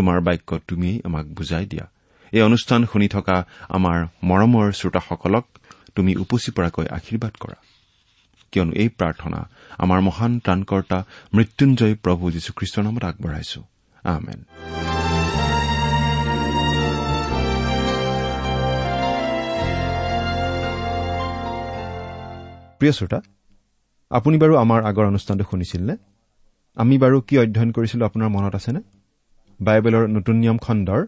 তোমাৰ 0.00 0.20
বাক্য 0.20 0.58
তুমিয়েই 0.68 1.00
আমাক 1.04 1.26
বুজাই 1.26 1.66
দিয়া। 1.66 1.86
এই 2.32 2.42
অনুষ্ঠান 2.42 2.86
শুনি 2.92 3.08
থকা 3.08 3.46
আমাৰ 3.68 4.06
মৰমৰ 4.24 4.72
শ্ৰোতাসকলক 4.72 5.44
তুমি 5.94 6.16
উপচি 6.16 6.50
পৰাকৈ 6.52 6.86
আশীৰ্বাদ 6.86 7.32
কৰা। 7.40 7.58
কিয়নো 8.52 8.72
এই 8.72 8.88
প্ৰাৰ্থনা 8.88 9.48
আমাৰ 9.78 10.00
মহান 10.00 10.38
ত্ৰাণকৰ্তা 10.38 10.98
মৃত্যুঞ্জয় 11.34 11.94
প্ৰভু 11.94 12.30
যীশুখ্ৰীষ্টৰ 12.30 12.82
নামত 12.84 13.04
আগবঢ়াইছো। 13.04 13.60
আমেন। 14.04 14.40
প্ৰিয় 22.78 22.92
শ্ৰোতা 22.92 23.20
আপুনি 24.10 24.36
বাৰু 24.38 24.56
আমাৰ 24.56 24.80
আগৰ 24.84 25.04
অনুষ্ঠানটো 25.06 25.44
শুনিছিল 25.50 25.82
নে 25.90 25.96
আমি 26.76 26.98
বাৰু 26.98 27.20
কি 27.20 27.38
অধ্যয়ন 27.38 27.70
কৰিছিলো 27.72 28.06
আপোনাৰ 28.06 28.28
মনত 28.28 28.54
আছেনে? 28.54 28.80
বাইবেলৰ 29.60 30.08
নতুন 30.08 30.36
নিয়ম 30.36 30.58
খণ্ডৰ 30.58 31.06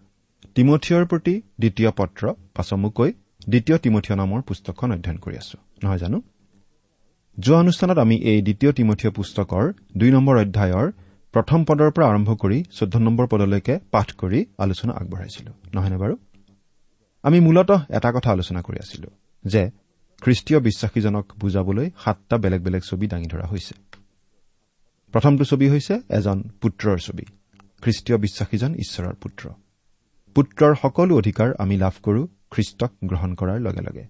তিমঠিয়ৰ 0.54 1.04
প্ৰতি 1.06 1.42
দ্বিতীয় 1.60 1.90
পত্ৰ 1.90 2.22
পাছমুকৈ 2.54 3.12
দ্বিতীয় 3.48 3.78
তিমঠিয় 3.78 4.16
নামৰ 4.16 4.40
পুস্তকখন 4.42 4.92
অধ্যয়ন 4.92 5.18
কৰি 5.18 5.36
আছো। 5.36 5.58
নহয় 5.84 5.98
জানো? 5.98 6.22
যোৱা 7.38 7.58
অনুষ্ঠানত 7.58 7.98
আমি 7.98 8.16
এই 8.16 8.42
দ্বিতীয় 8.42 8.72
তিমঠিয় 8.72 9.12
পুস্তকৰ 9.12 9.72
দুই 9.96 10.10
নম্বৰ 10.10 10.36
অধ্যায়ৰ 10.36 10.92
প্ৰথম 11.32 11.64
পদৰ 11.64 11.90
পৰা 11.90 12.06
আৰম্ভ 12.06 12.30
কৰি 12.36 12.64
চৈধ্য 12.70 12.98
নম্বৰ 12.98 13.26
পদলৈকে 13.26 13.78
পাঠ 13.90 14.08
কৰি 14.12 14.46
আলোচনা 14.58 14.92
আগবঢ়াইছিলো। 14.92 15.52
নহয়নে 15.74 15.96
বাৰু? 15.96 16.16
আমি 17.22 17.40
মূলতঃ 17.40 17.80
এটা 17.90 18.12
কথা 18.12 18.30
আলোচনা 18.30 18.60
কৰি 18.62 18.78
আছিলো 18.78 19.08
যে 19.44 19.70
খ্ৰীষ্টীয় 20.22 20.60
বিশ্বাসীজনক 20.60 21.26
বুজাবলৈ 21.40 21.90
সাতটা 22.04 22.38
বেলেগ 22.38 22.60
বেলেগ 22.62 22.82
ছবি 22.90 23.06
দাঙি 23.06 23.26
ধৰা 23.26 23.46
হৈছে। 23.46 23.74
প্ৰথমটো 25.12 25.44
ছবি 25.44 25.68
হৈছে 25.68 25.94
এজন 26.10 26.42
পুত্ৰৰ 26.60 26.98
ছবি। 26.98 27.24
খ্ৰীষ্টীয় 27.82 28.18
বিশ্বাসীজন 28.18 28.74
ঈশ্বৰৰ 28.74 29.14
পুত্ৰ। 29.14 29.48
পুত্ৰৰ 30.34 30.74
সকলো 30.82 31.16
অধিকাৰ 31.16 31.48
আমি 31.58 31.76
লাভ 31.76 31.92
কৰো 32.02 32.26
খ্ৰীষ্টক 32.50 32.92
গ্ৰহণ 33.04 33.34
কৰাৰ 33.34 33.60
লগে 33.60 33.80
লগে। 33.80 34.04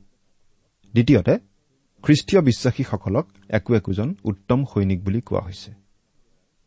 দ্বিতীয়তে 0.92 1.38
খ্ৰীষ্টীয় 2.02 2.42
বিশ্বাসীসকলক 2.42 3.26
একো 3.48 3.74
একোজন 3.74 4.14
উত্তম 4.24 4.64
সৈনিক 4.64 5.04
বুলি 5.04 5.20
কোৱা 5.20 5.40
হৈছে। 5.40 5.72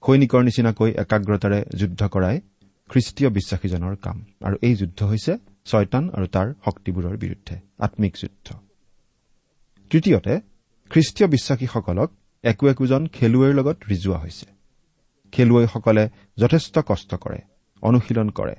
সৈনিকৰ 0.04 0.44
নিচিনাকৈ 0.44 0.92
একাগ্ৰতাৰে 0.92 1.64
যুদ্ধ 1.76 2.08
কৰাই 2.08 2.42
খ্ৰীষ্টীয় 2.90 3.30
বিশ্বাসীজনৰ 3.30 3.96
কাম। 3.96 4.26
আৰু 4.42 4.56
এই 4.62 4.76
যুদ্ধ 4.76 5.04
হৈছে 5.04 5.38
ছয়তান 5.66 6.10
আৰু 6.10 6.26
তাৰ 6.28 6.54
শক্তিবোৰৰ 6.66 7.18
বিৰুদ্ধে 7.18 7.56
আম্মিক 7.80 8.14
যুদ্ধ। 8.22 8.54
তৃতীয়তে 9.90 10.40
খ্ৰীষ্টীয় 10.90 11.30
বিশ্বাসীসকলক 11.30 12.12
একো 12.44 12.68
একোজন 12.68 13.08
খেলুৱৈৰ 13.08 13.54
লগত 13.54 13.78
ৰিজোৱা 13.90 14.18
হৈছে। 14.18 14.55
খেলুৱৈসকলে 15.36 16.04
যথেষ্ট 16.38 16.80
কষ্ট 16.80 17.16
কৰে 17.16 17.40
অনুশীলন 17.82 18.30
কৰে 18.30 18.56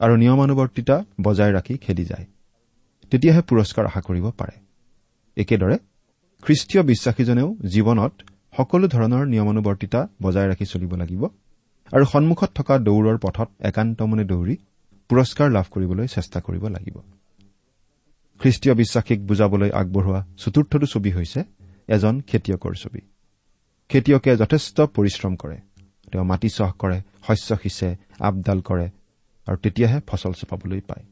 আৰু 0.00 0.14
নিয়মানুৱৰ্তিতা 0.16 0.96
বজাই 1.22 1.52
ৰাখি 1.52 1.74
খেলি 1.78 2.04
যায়। 2.04 2.26
তেতিয়াহে 3.10 3.42
পুৰস্কাৰ 3.48 3.84
আশা 3.86 4.00
কৰিব 4.00 4.26
পাৰে। 4.30 4.54
একেদৰে 5.36 5.76
খ্ৰীষ্টীয় 6.42 6.82
বিশ্বাসীজনেও 6.84 7.48
জীৱনত 7.66 8.12
সকলো 8.56 8.86
ধৰণৰ 8.88 9.24
নিয়মানুৱৰ্তিতা 9.26 10.00
বজাই 10.22 10.46
ৰাখি 10.48 10.66
চলিব 10.66 10.92
লাগিব 10.94 11.22
আৰু 11.92 12.04
সন্মুখত 12.04 12.50
থকা 12.54 12.74
দৌৰৰ 12.78 13.18
পথত 13.22 13.48
একান্তমনে 13.60 14.24
দৌৰি 14.24 14.56
পুৰস্কাৰ 15.10 15.48
লাভ 15.50 15.66
কৰিবলৈ 15.70 16.06
চেষ্টা 16.06 16.38
কৰিব 16.40 16.64
লাগিব। 16.68 16.96
খ্ৰীষ্টীয় 18.40 18.74
বিশ্বাসীক 18.74 19.26
বুজাবলৈ 19.26 19.70
আগবঢ়োৱা 19.70 20.20
চতুৰ্থটো 20.36 20.86
ছবি 20.86 21.10
হৈছে 21.10 21.40
এজন 21.88 22.14
খেতিয়কৰ 22.20 22.74
ছবি। 22.74 23.00
খেতিয়কে 23.88 24.36
যথেষ্ট 24.36 24.80
পৰিশ্ৰম 24.96 25.36
কৰে। 25.36 25.56
তেওঁ 26.14 26.24
মাটি 26.24 26.48
চহ 26.48 26.70
কৰে 26.78 26.98
শস্য 27.26 27.56
সিঁচে 27.62 27.88
আপডাল 28.20 28.58
কৰে 28.60 28.86
আৰু 29.46 29.56
তেতিয়াহে 29.56 29.98
ফচল 30.06 30.32
চপাবলৈ 30.32 30.80
পায়। 30.80 31.04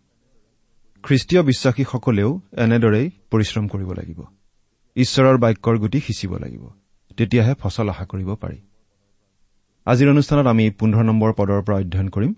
খ্ৰীষ্টীয় 1.04 1.42
বিশ্বাসীসকলেও 1.42 2.30
এনেদৰেই 2.56 3.06
পৰিশ্ৰম 3.30 3.64
কৰিব 3.68 3.90
লাগিব। 3.92 4.20
ঈশ্বৰৰ 4.96 5.36
বাক্যৰ 5.36 5.76
গুটি 5.78 5.98
সিঁচিব 6.00 6.32
লাগিব। 6.38 6.64
তেতিয়াহে 7.16 7.54
ফচল 7.54 7.86
আশা 7.88 8.04
কৰিব 8.04 8.30
পাৰি। 8.34 8.58
আজিৰ 9.86 10.08
অনুষ্ঠানত 10.10 10.46
আমি 10.46 10.64
পোন্ধৰ 10.70 11.04
নম্বৰ 11.04 11.30
পদৰ 11.32 11.60
পৰা 11.66 11.76
অধ্যয়ন 11.76 12.08
কৰিম। 12.08 12.32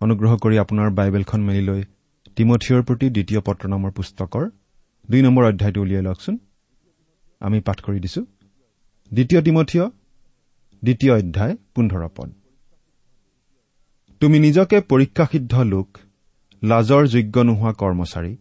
অনুগ্ৰহ 0.00 0.32
কৰি 0.36 0.56
আপোনাৰ 0.58 0.88
বাইবেলখন 0.90 1.40
মেলি 1.40 1.62
লৈ 1.68 1.82
তিমঠিয়ৰ 2.36 2.82
প্ৰতি 2.82 3.06
দ্বিতীয় 3.10 3.40
পত্ৰ 3.40 3.64
নামৰ 3.68 3.90
পুস্তকৰ 3.90 4.44
দুই 5.10 5.20
নম্বৰ 5.22 5.44
অধ্যায়টো 5.44 5.80
উলিয়াই 5.80 6.02
লওকচোন। 6.02 6.34
আমি 7.40 7.58
পাঠ 7.60 7.78
কৰি 7.80 7.98
দিছো। 8.00 8.20
দ্বিতীয় 9.12 9.40
তিমঠিয় 9.42 9.84
দ্বিতীয় 10.84 11.12
অধ্যায় 11.18 11.54
পোন্ধৰ 11.74 12.02
পদ। 12.16 12.30
তুমি 14.20 14.38
নিজকে 14.38 14.80
পৰীক্ষাসিদ্ধ 14.80 15.54
লোক 15.72 15.88
লাজৰ 16.62 17.02
যোগ্য 17.06 17.36
নোহোৱা 17.40 17.72
কৰ্মচাৰী 17.72 18.32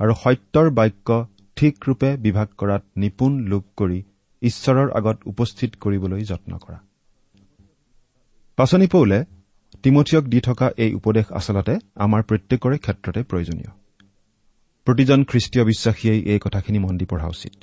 আৰু 0.00 0.12
সত্যৰ 0.22 0.68
বাক্য 0.70 1.08
ঠিকৰূপে 1.56 2.10
বিভাগ 2.16 2.48
কৰাত 2.58 2.82
নিপুণ 2.96 3.32
লোক 3.40 3.64
কৰি 3.76 4.02
ঈশ্বৰৰ 4.42 4.88
আগত 4.90 5.18
উপস্থিত 5.26 5.70
কৰিবলৈ 5.80 6.22
যত্ন 6.24 6.52
কৰা। 6.58 6.78
পাচনি 8.56 8.86
পৌলে 8.86 9.18
তিমঠিয়ক 9.82 10.24
দি 10.24 10.40
থকা 10.40 10.66
এই 10.76 10.90
উপদেশ 10.94 11.26
আচলতে 11.32 11.74
আমাৰ 11.94 12.22
প্ৰত্যেকৰে 12.22 12.76
ক্ষেত্ৰতে 12.78 13.20
প্ৰয়োজনীয়। 13.22 13.70
প্ৰতিজন 14.86 15.20
খ্ৰীষ্টীয় 15.24 15.64
বিশ্বাসীয়ে 15.64 16.14
এই 16.32 16.38
কথাখিনি 16.38 16.78
মন 16.78 16.94
দি 16.98 17.04
পঢ়া 17.04 17.28
উচিত। 17.28 17.56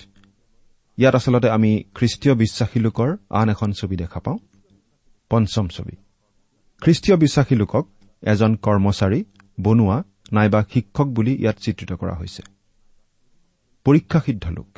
ইয়াত 0.98 1.16
আচলতে 1.16 1.50
আমি 1.50 1.84
খ্ৰীষ্টীয় 1.96 2.36
বিশ্বাসী 2.36 2.80
লোকৰ 2.80 3.18
আন 3.30 3.50
এখন 3.50 3.72
ছবি 3.72 3.96
দেখা 3.96 4.20
পাওঁ 4.20 4.38
পঞ্চম 5.30 5.68
ছবি। 5.68 5.96
খ্ৰীষ্টীয় 6.82 7.18
বিশ্বাসী 7.18 7.56
লোকক 7.56 7.88
এজন 8.24 8.56
কৰ্মচাৰী 8.56 9.24
বনোৱা 9.62 10.04
নাইবা 10.32 10.64
শিক্ষক 10.74 11.08
বুলি 11.08 11.34
ইয়াত 11.36 11.58
চিত্ৰিত 11.58 11.94
কৰা 11.94 12.16
হৈছে। 12.16 12.44
পৰীক্ষাসিদ্ধ 13.86 14.50
লোক। 14.50 14.78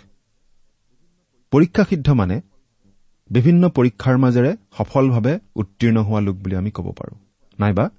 পৰীক্ষাসিদ্ধ 1.51 2.09
মানে 2.09 2.41
বিভিন্ন 3.29 3.69
পৰীক্ষাৰ 3.69 4.17
মাজেৰে 4.17 4.51
সফলভাৱে 4.77 5.39
উত্তীৰ্ণ 5.55 5.97
হোৱা 5.97 6.21
লোক 6.21 6.35
বুলি 6.35 6.55
আমি 6.55 6.71
ক'ব 6.71 6.91
পাৰোঁ। 6.91 7.17
নাইবা 7.59 7.89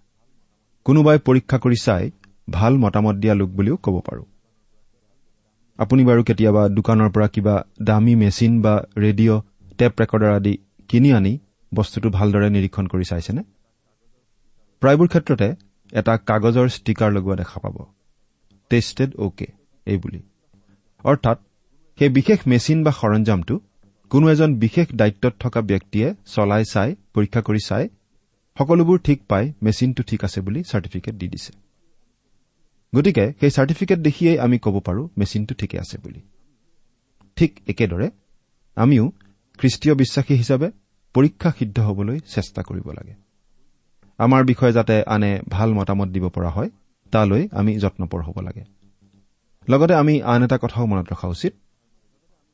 কোনোবাই 0.85 1.19
পৰীক্ষা 1.19 1.59
কৰি 1.59 1.77
চাই 1.83 2.11
ভাল 2.51 2.79
মতামত 2.79 3.15
দিয়া 3.15 3.35
লোক 3.35 3.51
বুলিও 3.51 3.77
ক'ব 3.77 4.01
পাৰোঁ। 4.01 4.25
আপুনি 5.79 6.05
বাৰু 6.05 6.23
কেতিয়াবা 6.25 6.69
দোকানৰ 6.69 7.11
পৰা 7.11 7.27
কিবা 7.27 7.65
দামী 7.83 8.15
মেচিন 8.15 8.63
বা 8.63 8.75
ৰেডিঅ' 8.97 9.43
টেপ 9.79 9.93
ৰেকৰ্ডাৰ 10.01 10.33
আদি 10.35 10.59
কিনি 10.89 11.13
আনি 11.13 11.39
বস্তুটো 11.75 12.11
ভালদৰে 12.11 12.49
নিৰীক্ষণ 12.51 12.87
কৰি 12.87 13.05
চাইছেনে? 13.05 13.43
প্ৰায়বোৰ 14.83 15.09
ক্ষেত্ৰতে 15.09 15.49
এটা 15.93 16.17
কাগজৰ 16.17 16.69
ষ্টিকাৰ 16.69 17.13
লগোৱা 17.13 17.37
দেখা 17.37 17.61
পাব। 17.61 17.77
টেষ্টেড 18.71 19.17
অ'কে 19.17 19.47
এই 19.87 19.97
বুলি। 19.97 20.21
অৰ্থাৎ 21.05 21.39
সেই 21.99 22.09
বিশেষ 22.09 22.39
মেচিন 22.47 22.85
বা 22.85 22.93
সৰঞ্জামটো 22.93 23.61
কোনো 24.11 24.31
এজন 24.31 24.55
বিশেষ 24.55 24.87
দায়িত্বত 24.95 25.35
থকা 25.41 25.61
ব্যক্তিয়ে 25.61 26.15
চলাই 26.27 26.65
চাই 26.65 26.95
পৰীক্ষা 27.15 27.41
কৰি 27.41 27.61
চাই 27.69 27.89
সকলোবোৰ 28.57 28.99
ঠিক 28.99 29.19
পাই 29.29 29.53
মেচিনটো 29.63 30.03
ঠিক 30.03 30.25
আছে 30.25 30.41
বুলি 30.41 30.61
চাৰ্টিফিকেট 30.63 31.15
দি 31.15 31.29
দিছে। 31.29 31.68
গতিকে 32.95 33.33
সেই 33.41 33.51
চাৰ্টিফিকেট 33.51 33.99
দেখিয়েই 33.99 34.39
আমি 34.39 34.59
ক'ব 34.59 34.81
পাৰোঁ 34.81 35.09
মেচিনটো 35.19 35.55
ঠিকে 35.55 35.79
আছে 35.79 35.99
বুলি। 35.99 36.21
ঠিক 37.37 37.61
একেদৰে 37.69 38.11
আমিও 38.77 39.13
খ্ৰীষ্টীয় 39.59 39.95
বিশ্বাসী 39.95 40.35
হিচাপে 40.35 40.71
পৰীক্ষা 41.15 41.53
সিদ্ধ 41.59 41.81
হ'বলৈ 41.81 42.19
চেষ্টা 42.19 42.63
কৰিব 42.63 42.91
লাগে। 42.91 43.15
আমাৰ 44.19 44.45
বিষয়ে 44.45 44.73
যাতে 44.73 45.03
আনে 45.07 45.41
ভাল 45.49 45.75
মতামত 45.75 46.09
দিব 46.09 46.29
পৰা 46.29 46.51
হয় 46.51 46.71
তালৈ 47.13 47.49
আমি 47.53 47.79
যত্নপৰ 47.79 48.23
হ'ব 48.23 48.41
লাগে। 48.41 48.65
লগতে 49.69 49.95
আমি 49.95 50.23
আন 50.23 50.45
এটা 50.45 50.59
কথাও 50.63 50.87
মনত 50.87 51.13
ৰখা 51.13 51.29
উচিত। 51.29 51.55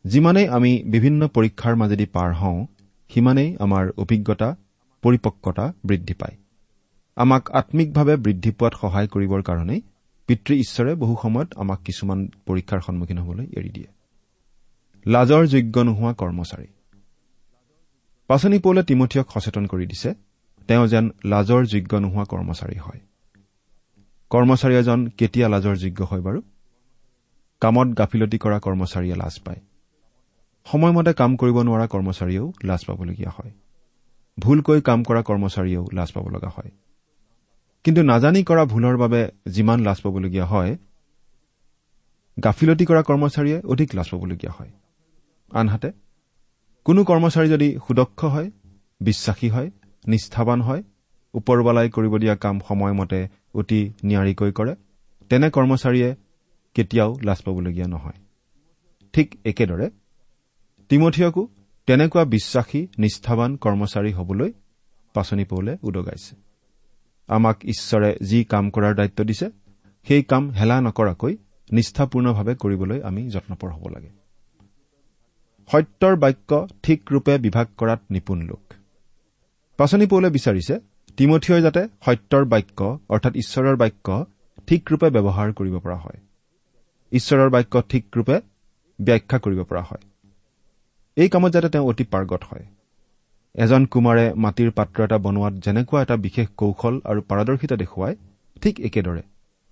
যিমানেই 0.04 0.49
আমি 0.49 0.82
বিভিন্ন 0.87 1.28
পৰীক্ষাৰ 1.28 1.75
মাজেদি 1.76 2.06
পাৰ 2.06 2.35
হওঁ 2.35 2.66
সিমানেই 3.08 3.56
আমাৰ 3.56 3.90
অভিজ্ঞতা 3.97 4.56
পৰিপক্কতা 5.02 5.73
বৃদ্ধি 5.85 6.14
পায়। 6.14 6.37
আমাক 7.16 7.50
আম্মিকভাৱে 7.50 8.16
বৃদ্ধি 8.16 8.50
পোৱাত 8.50 8.75
সহায় 8.80 9.08
কৰিবৰ 9.08 9.42
কাৰণেই 9.42 9.82
পিতৃ 10.26 10.54
ঈশ্বৰে 10.54 10.95
বহু 10.95 11.16
সময়ত 11.23 11.54
আমাক 11.57 11.81
কিছুমান 11.83 12.28
পৰীক্ষাৰ 12.47 12.81
সন্মুখীন 12.81 13.19
হ'বলৈ 13.19 13.47
এৰি 13.52 13.69
দিয়ে। 13.69 13.87
লাজৰ 15.07 15.47
যোগ্য 15.47 15.81
নোহোৱা 15.81 16.14
কৰ্মচাৰী। 16.14 16.66
পাচনি 18.26 18.59
পৌলে 18.59 18.83
তিমঠিয়ক 18.83 19.31
সচেতন 19.31 19.66
কৰি 19.66 19.87
দিছে 19.87 20.14
তেওঁ 20.69 20.87
যেন 20.87 21.11
লাজৰ 21.25 21.64
যোগ্য 21.64 21.97
নোহোৱা 21.97 22.25
কৰ্মচাৰী 22.25 22.78
হয়। 22.78 23.00
কৰ্মচাৰী 24.31 24.75
এজন 24.75 25.07
কেতিয়া 25.07 25.49
লাজৰ 25.49 25.76
যোগ্য 25.76 26.04
হয় 26.04 26.21
বাৰু? 26.21 26.43
কামত 27.61 27.99
গাফিলতি 27.99 28.38
কৰা 28.38 28.59
কৰ্মচাৰীয়ে 28.59 29.16
লাজ 29.16 29.40
পায়। 29.40 29.61
সময়মতে 30.64 31.12
কাম 31.12 31.37
কৰিব 31.37 31.62
নোৱাৰা 31.62 31.87
কৰ্মচাৰীয়েও 31.87 32.52
লাজ 32.64 32.85
পাবলগীয়া 32.85 33.31
হয়। 33.31 33.52
ভুলকৈ 34.40 34.81
কাম 34.81 35.02
কৰা 35.02 35.23
কৰ্মচাৰীয়েও 35.23 35.87
লাজ 35.93 36.12
পাব 36.12 36.28
লগা 36.28 36.49
হয়। 36.49 36.71
কিন্তু 37.84 38.02
নাজানি 38.02 38.40
কৰা 38.44 38.64
ভুলৰ 38.64 38.96
বাবে 38.96 39.20
যিমান 39.46 39.78
লাজ 39.80 39.98
পাবলগীয়া 40.00 40.46
হয় 40.46 40.72
গাফিলতি 42.44 42.84
কৰা 42.84 43.02
কৰ্মচাৰীয়ে 43.02 43.58
অধিক 43.72 43.88
লাজ 43.94 44.08
পাবলগীয়া 44.10 44.52
হয়। 44.52 44.70
আনহাতে 45.52 45.90
কোনো 46.84 47.00
কৰ্মচাৰী 47.04 47.48
যদি 47.48 47.68
সুদক্ষ 47.86 48.24
হয় 48.24 48.50
বিশ্বাসী 49.00 49.48
হয় 49.48 49.70
নিষ্ঠাবান 50.06 50.60
হয় 50.60 50.82
ওপৰৱালাই 51.34 51.88
কৰিব 51.90 52.14
দিয়া 52.18 52.34
কাম 52.36 52.56
সময়মতে 52.68 53.20
অতি 53.54 53.80
নিয়াৰিকৈ 54.02 54.50
কৰে 54.52 54.74
তেনে 55.30 55.48
কৰ্মচাৰীয়ে 55.50 56.10
কেতিয়াও 56.74 57.10
লাজ 57.22 57.38
পাবলগীয়া 57.42 57.86
নহয়। 57.86 58.18
ঠিক 59.14 59.28
একেদৰে 59.44 59.86
তিমঠিয়কো 60.88 61.42
তেনেকুৱা 61.86 62.24
বিশ্বাসী 62.24 62.80
নিষ্ঠাবান 62.98 63.50
কৰ্মচাৰী 63.56 64.10
হবলৈ 64.12 64.50
পাচনি 65.14 65.44
পৌলে 65.44 65.72
উদগাইছে। 65.82 66.34
আমাক 67.28 67.64
ঈশ্বৰে 67.64 68.16
যি 68.23 68.45
কাম 68.45 68.71
কৰাৰ 68.71 68.95
দায়িত্ব 68.95 69.25
দিছে 69.25 69.50
সেই 70.07 70.23
কাম 70.23 70.50
হেলা 70.50 70.81
নকৰাকৈ 70.81 71.37
নিষ্ঠাপূৰ্ণভাৱে 71.73 72.54
কৰিবলৈ 72.54 73.00
আমি 73.02 73.31
যত্নপৰ 73.31 73.71
হ'ব 73.71 73.88
লাগে। 73.88 74.11
সত্যৰ 75.73 76.16
বাক্য 76.16 76.69
ঠিক 76.83 77.12
ৰূপে 77.12 77.38
বিভাগ 77.38 77.66
কৰাত 77.76 78.00
নিপুণ 78.11 78.43
লোক। 78.43 78.75
পাচনি 79.76 80.07
পৌলে 80.07 80.31
বিচাৰিছে 80.31 80.78
তিমঠিয়ই 81.16 81.62
যাতে 81.62 81.88
সত্যৰ 82.04 82.45
বাক্য 82.45 82.99
অৰ্থাৎ 83.09 83.37
ঈশ্বৰৰ 83.37 83.76
বাক্য 83.76 84.25
ঠিক 84.66 84.88
ৰূপে 84.93 85.11
ব্যৱহাৰ 85.11 85.52
কৰিব 85.52 85.78
পৰা 85.78 85.97
হয়। 85.97 86.21
ঈশ্বৰৰ 87.12 87.50
বাক্য 87.50 87.83
ঠিক 87.83 88.04
ৰূপে 88.16 88.40
ব্যাখ্যা 89.00 89.38
কৰিব 89.38 89.64
পৰা 89.64 89.83
হয়। 89.83 90.02
এই 91.16 91.28
কামত 91.28 91.52
যাতে 91.52 91.69
তেওঁ 91.69 91.87
অতি 91.87 92.04
পাৰ্গত 92.04 92.45
হয়। 92.45 92.66
এজন 93.54 93.82
কুমাৰে 93.87 94.25
মাটিৰ 94.34 94.70
পাত্ৰ 94.70 94.99
এটা 95.04 95.18
বনোৱাত 95.18 95.54
যেনেকুৱা 95.64 96.00
এটা 96.02 96.16
বিশেষ 96.16 96.46
কৌশল 96.61 96.94
আৰু 97.11 97.20
পাৰদৰ্শিতা 97.30 97.76
দেখুৱায় 97.82 98.16
ঠিক 98.62 98.75
একেদৰে 98.80 99.23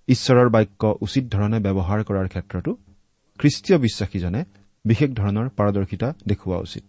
ঈশ্বৰৰ 0.07 0.49
বাক্য 0.49 0.81
উচিত 1.05 1.23
ধৰণে 1.33 1.57
ব্যৱহাৰ 1.59 1.99
কৰাৰ 2.03 2.27
ক্ষেত্ৰতো 2.27 2.71
খ্ৰীষ্টীয় 3.39 3.77
বিশ্বাসীজনে 3.85 4.41
বিশেষ 4.85 5.09
ধৰণৰ 5.19 5.47
পাৰদৰ্শিতা 5.57 6.07
দেখুওৱা 6.27 6.59
উচিত। 6.59 6.83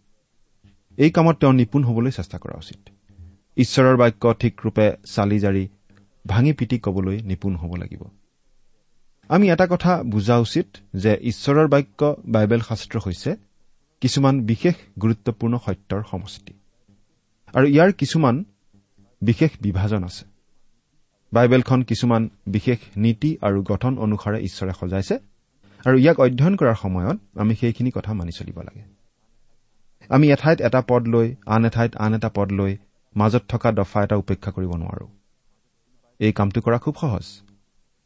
এই 0.99 1.11
কামত 1.11 1.37
তেওঁ 1.41 1.53
নিপুণ 1.53 1.83
হবলৈ 1.85 2.11
চেষ্টা 2.11 2.39
কৰা 2.39 2.57
উচিত। 2.63 2.81
ঈশ্বৰৰ 3.57 3.97
বাক্য 3.97 4.23
ঠিক 4.41 4.55
ৰূপে 4.65 4.87
চালি 5.15 5.39
জাৰি 5.39 5.65
ভাঙি 6.27 6.53
পিটি 6.53 6.77
কবলৈ 6.79 7.17
নিপুণ 7.31 7.53
হ'ব 7.57 7.73
লাগিব। 7.77 8.03
আমি 9.31 9.47
এটা 9.51 9.67
কথা 9.67 9.93
বুজা 10.03 10.37
উচিত 10.39 10.67
যে 10.95 11.13
ঈশ্বৰৰ 11.23 11.69
বাক্য 11.69 12.01
বাইবেল 12.29 12.61
শাস্ত্ৰ 12.61 12.97
হৈছে 13.07 13.31
কিছুমান 14.03 14.35
বিশেষ 14.51 14.77
গুৰুত্বপূৰ্ণ 15.01 15.55
সত্যৰ 15.67 16.03
সমষ্টি। 16.11 16.53
আৰু 17.55 17.67
ইয়াৰ 17.67 17.93
কিছুমান 17.93 18.45
বিশেষ 19.23 19.51
বিভাজন 19.61 20.05
আছে। 20.05 20.25
বাইবেলখন 21.33 21.83
কিছুমান 21.83 22.29
বিশেষ 22.47 22.79
নীতি 22.97 23.39
আৰু 23.41 23.63
গঠন 23.63 23.99
অনুসাৰে 23.99 24.39
ঈশ্বৰে 24.39 24.73
সজাইছে 24.81 25.15
আৰু 25.85 25.97
ইয়াক 25.99 26.21
অধ্যয়ন 26.21 26.57
কৰাৰ 26.57 26.75
সময়ত 26.75 27.19
আমি 27.39 27.55
সেইখিনি 27.55 27.91
কথা 27.95 28.13
মানি 28.15 28.33
চলিব 28.39 28.61
লাগে। 28.61 28.83
আমি 30.09 30.27
এঠাইত 30.33 30.61
এটা 30.61 30.81
পদ 30.89 31.03
লৈ 31.09 31.35
আন 31.47 31.65
এঠাইত 31.65 31.97
আন 31.97 32.15
এটা 32.15 32.29
পদ 32.35 32.53
লৈ 32.53 32.77
মাজত 33.17 33.43
থকা 33.49 33.73
দফা 33.73 34.03
এটা 34.03 34.17
উপেক্ষা 34.17 34.51
কৰিব 34.51 34.71
নোৱাৰো। 34.75 35.07
এই 36.21 36.33
কামটো 36.33 36.61
কৰা 36.61 36.79
খুব 36.79 36.95
সহজ 37.01 37.27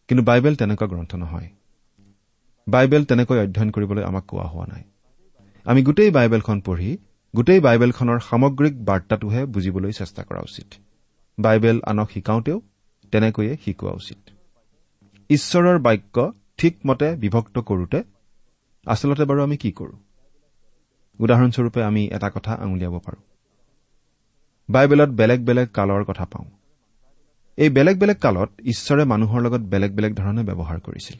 কিন্তু 0.09 0.23
বাইবেল 0.25 0.55
তেনেকুৱা 0.57 0.87
গ্ৰন্থ 0.87 1.15
নহয়। 1.15 1.49
বাইবেল 2.69 3.05
তেনেকৈ 3.05 3.39
অধ্যয়ন 3.39 3.71
কৰিবলৈ 3.71 4.03
আমাক 4.05 4.25
কোৱা 4.27 4.45
হোৱা 4.45 4.67
নাই। 4.67 4.83
আমি 5.65 5.83
গোটেই 5.83 6.11
বাইবেলখন 6.11 6.61
পঢ়ি 6.61 6.99
গোটেই 7.37 7.61
বাইবেলখনৰ 7.61 8.19
সামগ্ৰিক 8.21 8.85
বাৰ্তাটোহে 8.85 9.47
বুজিবলৈ 9.47 9.93
চেষ্টা 9.93 10.23
কৰা 10.25 10.41
উচিত। 10.41 10.67
বাইবেল 11.41 11.81
আনক 11.87 12.11
শিকাওঁতেও 12.11 12.63
তেনেকৈয়ে 13.13 13.57
শিকোৱা 13.65 13.93
উচিত। 13.93 14.31
ঈশ্বৰৰ 15.29 15.79
বাক্য 15.79 16.33
ঠিকমতে 16.59 17.17
বিভক্ত 17.17 17.59
কৰোতে 17.59 18.03
আচলতে 18.87 19.25
বাৰু 19.25 19.43
আমি 19.43 19.57
কি 19.57 19.73
কৰো? 19.73 19.93
উদাহৰণস্বৰূপে 21.19 21.85
আমি 21.85 22.07
এটা 22.07 22.31
কথা 22.31 22.53
আঙুলিয়াব 22.55 22.99
পাৰোঁ। 22.99 23.23
বাইবেলত 24.71 25.09
বেলেগ 25.09 25.45
বেলেগ 25.45 25.69
কালৰ 25.69 26.05
কথা 26.05 26.25
পাওঁ। 26.25 26.47
এই 27.57 27.71
বেলেগ 27.71 27.99
বেলেগ 27.99 28.17
কালত 28.17 28.51
ঈশ্বৰে 28.65 29.05
মানুহৰ 29.05 29.41
লগত 29.41 29.61
বেলেগ 29.61 29.95
বেলেগ 29.95 30.15
ধৰণে 30.15 30.43
ব্যৱহাৰ 30.43 30.81
কৰিছিল। 30.81 31.17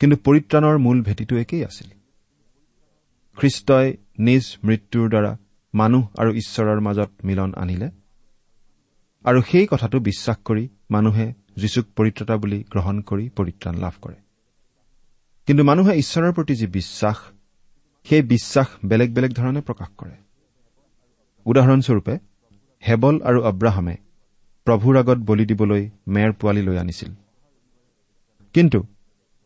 কিন্তু 0.00 0.16
পৰিত্ৰাণৰ 0.16 0.78
মূল 0.78 1.02
ভেটিটো 1.02 1.36
একেই 1.36 1.64
আছিল। 1.64 1.88
খ্ৰীষ্টই 3.38 3.96
নিজ 4.18 4.44
মৃত্যুৰ 4.64 5.08
দ্বাৰা 5.08 5.36
মানুহ 5.74 6.02
আৰু 6.18 6.30
ঈশ্বৰৰ 6.32 6.80
মাজত 6.80 7.10
মিলন 7.24 7.54
আনিলে। 7.56 7.88
আৰু 9.24 9.42
সেই 9.42 9.66
কথাটো 9.70 10.00
বিশ্বাস 10.00 10.36
কৰি 10.44 10.68
মানুহে 10.90 11.26
যীচুক 11.56 11.86
পৰিত্ৰতা 11.96 12.36
বুলি 12.36 12.64
গ্ৰহণ 12.70 13.00
কৰি 13.00 13.28
পৰিত্ৰাণ 13.28 13.74
লাভ 13.74 13.94
কৰে। 14.02 14.14
কিন্তু 15.46 15.64
মানুহে 15.64 15.98
ঈশ্বৰৰ 15.98 16.32
প্ৰতি 16.32 16.54
যি 16.54 16.66
বিশ্বাস 16.66 17.16
সেই 18.04 18.22
বিশ্বাস 18.22 18.66
বেলেগ 18.84 19.14
বেলেগ 19.14 19.32
ধৰণে 19.32 19.60
প্ৰকাশ 19.60 19.88
কৰে। 19.98 20.16
উদাহৰণস্বৰূপে 21.46 22.18
হেবল 22.88 23.20
আৰু 23.20 23.42
আব্ৰাহামে 23.42 23.96
প্ৰভুৰ 24.64 24.96
আগত 24.96 25.18
বলি 25.18 25.46
দিবলৈ 25.46 25.90
মেৰ 26.08 26.32
পোৱালি 26.32 26.62
লৈ 26.62 26.76
আনিছিল। 26.76 27.10
কিন্তু 28.54 28.86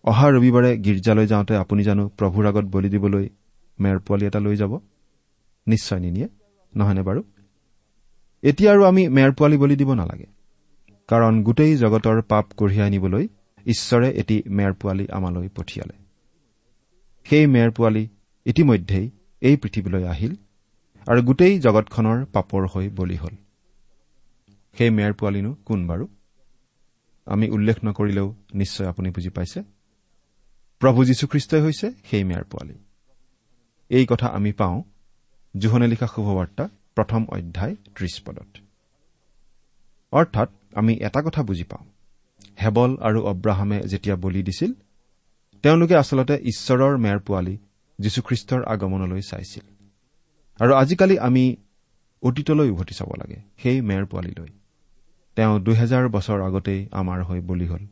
অহা 0.05 0.29
ৰবিবাৰে 0.29 0.79
গীৰ্জালৈ 0.79 1.27
যাওঁতে 1.27 1.57
আপুনি 1.57 1.83
জানো 1.83 2.11
প্ৰভুৰ 2.19 2.47
আগত 2.47 2.65
বলি 2.65 2.89
দিবলৈ 2.89 3.29
মেৰ 3.81 3.99
পোৱালি 3.99 4.27
এটা 4.27 4.41
লৈ 4.41 4.57
যাব। 4.57 4.81
নিশ্চয় 5.67 6.01
নিনিয়ে। 6.01 6.29
নহয়নে 6.77 7.03
বাৰু? 7.03 7.23
এতিয়া 8.43 8.73
আৰু 8.73 8.85
আমি 8.85 9.09
মেৰ 9.09 9.33
পোৱালি 9.33 9.57
বলি 9.57 9.77
দিব 9.77 9.95
নালাগে। 9.95 10.27
কাৰণ 11.09 11.43
গোটেই 11.43 11.77
জগতৰ 11.77 12.23
পাপ 12.23 12.47
কঢ়িয়াই 12.57 12.91
নিবলৈ 12.91 13.29
ঈশ্বৰে 13.67 14.11
এটি 14.11 14.43
মেৰ 14.47 14.73
পোৱালি 14.73 15.09
আমালৈ 15.09 15.49
পঠিয়ালে। 15.49 16.05
সেই 17.25 17.47
মেৰ 17.47 17.71
পোৱালি 17.71 18.09
ইতিমধ্যেই 18.45 19.11
এই 19.41 19.57
পৃথিৱীলৈ 19.57 20.05
আহিল 20.05 20.37
আৰু 21.07 21.23
গোটেই 21.23 21.59
জগতখনৰ 21.59 22.25
পাপৰ 22.25 22.67
হৈ 22.67 22.89
বলি 22.89 23.17
হ'ল। 23.17 23.31
সেই 24.79 24.91
মেৰ 24.91 25.13
পোৱালিনো 25.13 25.57
কোন 25.65 25.87
বাৰু? 25.87 26.09
আমি 27.27 27.51
উল্লেখ 27.51 27.77
নকৰিলেও 27.85 28.35
নিশ্চয় 28.55 28.87
আপুনি 28.87 29.11
বুজি 29.11 29.29
পাইছে। 29.29 29.63
প্ৰভু 30.79 31.05
যীশুখ্ৰীষ্টই 31.05 31.61
হৈছে 31.61 31.91
সেই 32.11 32.25
মেৰ 32.25 32.45
পোৱালি। 32.45 32.75
এই 33.89 34.07
কথা 34.07 34.27
আমি 34.27 34.53
পাওঁ 34.53 34.83
জোহনে 35.57 35.87
লিখা 35.87 36.07
শুভবাৰ্তা 36.07 36.69
প্ৰথম 36.95 37.27
অধ্যায় 37.29 37.77
ত্ৰিশ 37.95 38.23
পদত। 38.25 38.59
অৰ্থাৎ 40.13 40.49
আমি 40.75 40.95
এটা 40.95 41.23
কথা 41.23 41.43
বুজি 41.43 41.65
পাওঁ। 41.65 41.85
হেবল 42.63 42.97
আৰু 42.97 43.23
অব্ৰাহামে 43.23 43.81
যেতিয়া 43.81 44.17
বলি 44.17 44.43
দিছিল 44.43 44.73
তেওঁলোকে 45.63 45.97
আচলতে 45.97 46.35
ঈশ্বৰৰ 46.35 46.97
মেৰ 46.97 47.19
পোৱালি 47.19 47.59
যীশুখ্ৰীষ্টৰ 47.99 48.65
আগমনলৈ 48.65 49.21
চাইছিল। 49.21 49.87
আৰু 50.61 50.75
আজিকালি 50.75 51.19
আমি 51.19 51.57
অতীতলৈ 52.23 52.71
উভতি 52.71 52.95
চাব 52.95 53.11
লাগে 53.19 53.37
সেই 53.63 53.81
মেৰ 53.81 54.05
পোৱালিলৈ। 54.07 54.49
তেওঁ 55.37 55.61
দুহেজাৰ 55.61 56.09
বছৰ 56.09 56.41
আগতেই 56.41 56.87
আমাৰ 56.93 57.25
হৈ 57.25 57.41
বলি 57.41 57.67
হ'ল। 57.67 57.87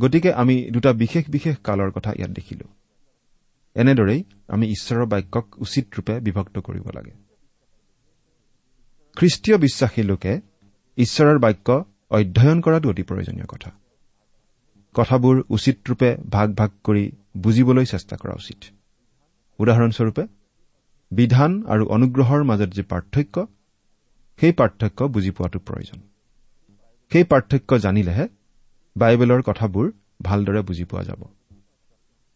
গতিকে 0.00 0.32
আমি 0.32 0.70
দুটা 0.70 0.92
বিশেষ 0.92 1.30
বিশেষ 1.30 1.56
কালৰ 1.64 1.90
কথা 1.90 2.12
ইয়াত 2.12 2.30
দেখিলো। 2.30 2.64
এনেদৰেই 3.76 4.24
আমি 4.48 4.66
ঈশ্বৰৰ 4.66 5.06
বাক্যক 5.06 5.46
উচিত 5.58 5.84
ৰূপে 5.96 6.20
বিভক্ত 6.20 6.58
কৰিব 6.58 6.86
লাগে। 6.94 7.12
খ্ৰীষ্টীয় 9.16 9.58
বিশ্বাসী 9.58 10.02
লোকে 10.02 10.40
ঈশ্বৰৰ 10.98 11.38
বাক্য 11.38 11.68
অধ্যয়ন 12.10 12.60
কৰাটো 12.60 12.88
অতি 12.88 13.02
প্ৰয়োজনীয় 13.02 13.46
কথা। 13.46 13.70
কথাবোৰ 14.94 15.44
উচিত 15.48 15.76
ৰূপে 15.88 16.16
ভাগ 16.30 16.48
ভাগ 16.54 16.70
কৰি 16.84 17.12
বুজিবলৈ 17.36 17.84
চেষ্টা 17.84 18.16
কৰা 18.16 18.34
উচিত। 18.34 18.60
উদাহৰণস্বৰূপে 19.58 20.24
বিধান 21.10 21.62
আৰু 21.66 21.84
অনুগ্ৰহৰ 21.86 22.42
মাজত 22.44 22.68
যি 22.68 22.82
পাৰ্থক্য 22.82 23.46
সেই 24.38 24.52
পাৰ্থক্য 24.52 25.08
বুজি 25.08 25.30
পোৱাটো 25.30 25.58
প্ৰয়োজন। 25.58 25.98
সেই 27.12 27.24
পাৰ্থক্য 27.24 27.78
জানিলেহে 27.78 28.26
বাইবেলৰ 28.96 29.42
কথাবোৰ 29.42 29.92
ভালদৰে 30.22 30.62
বুজি 30.62 30.84
পোৱা 30.84 31.02
যাব। 31.02 31.20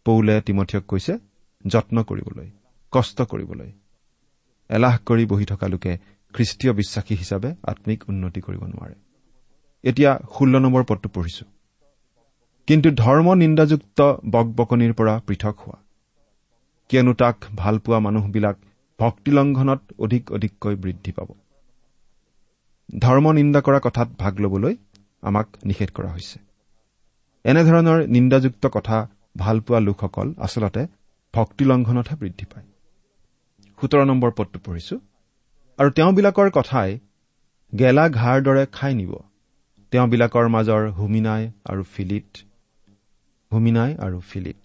পৌলে 0.05 0.41
তিমঠিয়ক 0.41 0.85
কৈছে 0.87 1.13
যত্ন 1.67 2.03
কৰিবলৈ 2.03 2.49
কষ্ট 2.91 3.21
কৰিবলৈ 3.21 3.71
এলাহ 4.69 4.97
কৰি 5.05 5.25
বহি 5.25 5.45
থকা 5.45 5.67
লোকে 5.67 5.97
খ্ৰীষ্টীয় 6.33 6.73
বিশ্বাসী 6.73 7.15
হিচাপে 7.15 7.47
আম্মিক 7.47 8.03
উন্নতি 8.09 8.41
কৰিব 8.41 8.63
নোৱাৰে। 8.63 8.95
এতিয়া 9.83 10.19
ষোল্ল 10.37 10.59
নম্বৰ 10.59 10.83
পদটো 10.83 11.09
পঢ়িছো। 11.09 11.45
কিন্তু 12.67 12.91
ধৰ্ম 12.91 13.33
নিন্দাযুক্ত 13.33 14.01
বক 14.29 14.45
বকনিৰ 14.45 14.93
পৰা 14.93 15.21
পৃথক 15.27 15.59
হোৱা। 15.59 15.77
কিয়নো 16.89 17.13
তাক 17.13 17.35
ভালপোৱা 17.55 17.99
মানুহবিলাক 17.99 18.57
ভক্তিলংঘনত 18.99 19.81
অধিক 19.99 20.31
অধিককৈ 20.31 20.75
বৃদ্ধি 20.75 21.11
পাব। 21.11 21.27
ধৰ্ম 22.99 23.31
নিন্দা 23.31 23.61
কৰা 23.61 23.79
কথাত 23.83 24.09
ভাগ 24.17 24.39
ল'বলৈ 24.39 24.75
আমাক 25.21 25.47
নিষেধ 25.65 25.91
কৰা 25.91 26.11
হৈছে। 26.11 26.39
এনেধৰণৰ 27.43 28.07
নিন্দাযুক্ত 28.07 28.67
কথা 28.67 29.07
ভালপোৱা 29.37 29.79
লোকসকল 29.79 30.33
আচলতে 30.37 30.87
ভক্তিলংঘনতহে 31.37 32.15
বৃদ্ধি 32.21 32.45
পায়। 32.51 32.67
সোতৰ 33.79 34.03
নম্বৰ 34.05 34.31
পদটো 34.37 34.57
পঢ়িছো। 34.65 34.95
আৰু 35.79 35.89
তেওঁবিলাকৰ 35.97 36.49
কথাই 36.49 36.89
গেলা 37.73 38.03
ঘাঁৰ 38.09 38.37
দৰে 38.47 38.63
খাই 38.71 38.93
নিব। 38.99 39.11
তেওঁবিলাকৰ 39.93 40.45
মাজৰ 40.55 40.83
হুমিনাই 40.97 41.43
আৰু 41.65 41.83
ফিলিট 41.93 42.31
হুমিনাই 43.51 43.91
আৰু 44.05 44.17
ফিলিট 44.29 44.61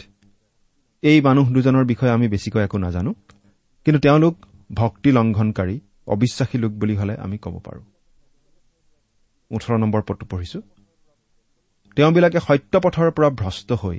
এই 1.02 1.18
মানুহ 1.20 1.46
দুজনৰ 1.52 1.84
বিষয়ে 1.84 2.14
আমি 2.16 2.26
বেছিকৈ 2.28 2.62
একো 2.64 2.78
নাজানো। 2.78 3.12
কিন্তু 3.86 3.98
তেওঁলোক 4.00 4.34
ভক্তি 4.70 5.10
লংঘনকাৰী 5.12 5.76
অবিশ্বাসী 6.06 6.56
লোক 6.58 6.72
বুলি 6.72 6.94
হলে 6.96 7.14
আমি 7.24 7.36
ক'ব 7.38 7.54
পাৰোঁ। 7.64 7.84
ওঠৰ 9.50 9.72
নম্বৰ 9.82 10.02
পদটো 10.08 10.24
পঢ়িছো। 10.30 10.58
তেওঁবিলাকে 11.96 12.38
সত্য 12.46 12.72
পথৰ 12.84 13.08
পৰা 13.16 13.28
ভ্ৰষ্ট 13.40 13.68
হৈ 13.72 13.98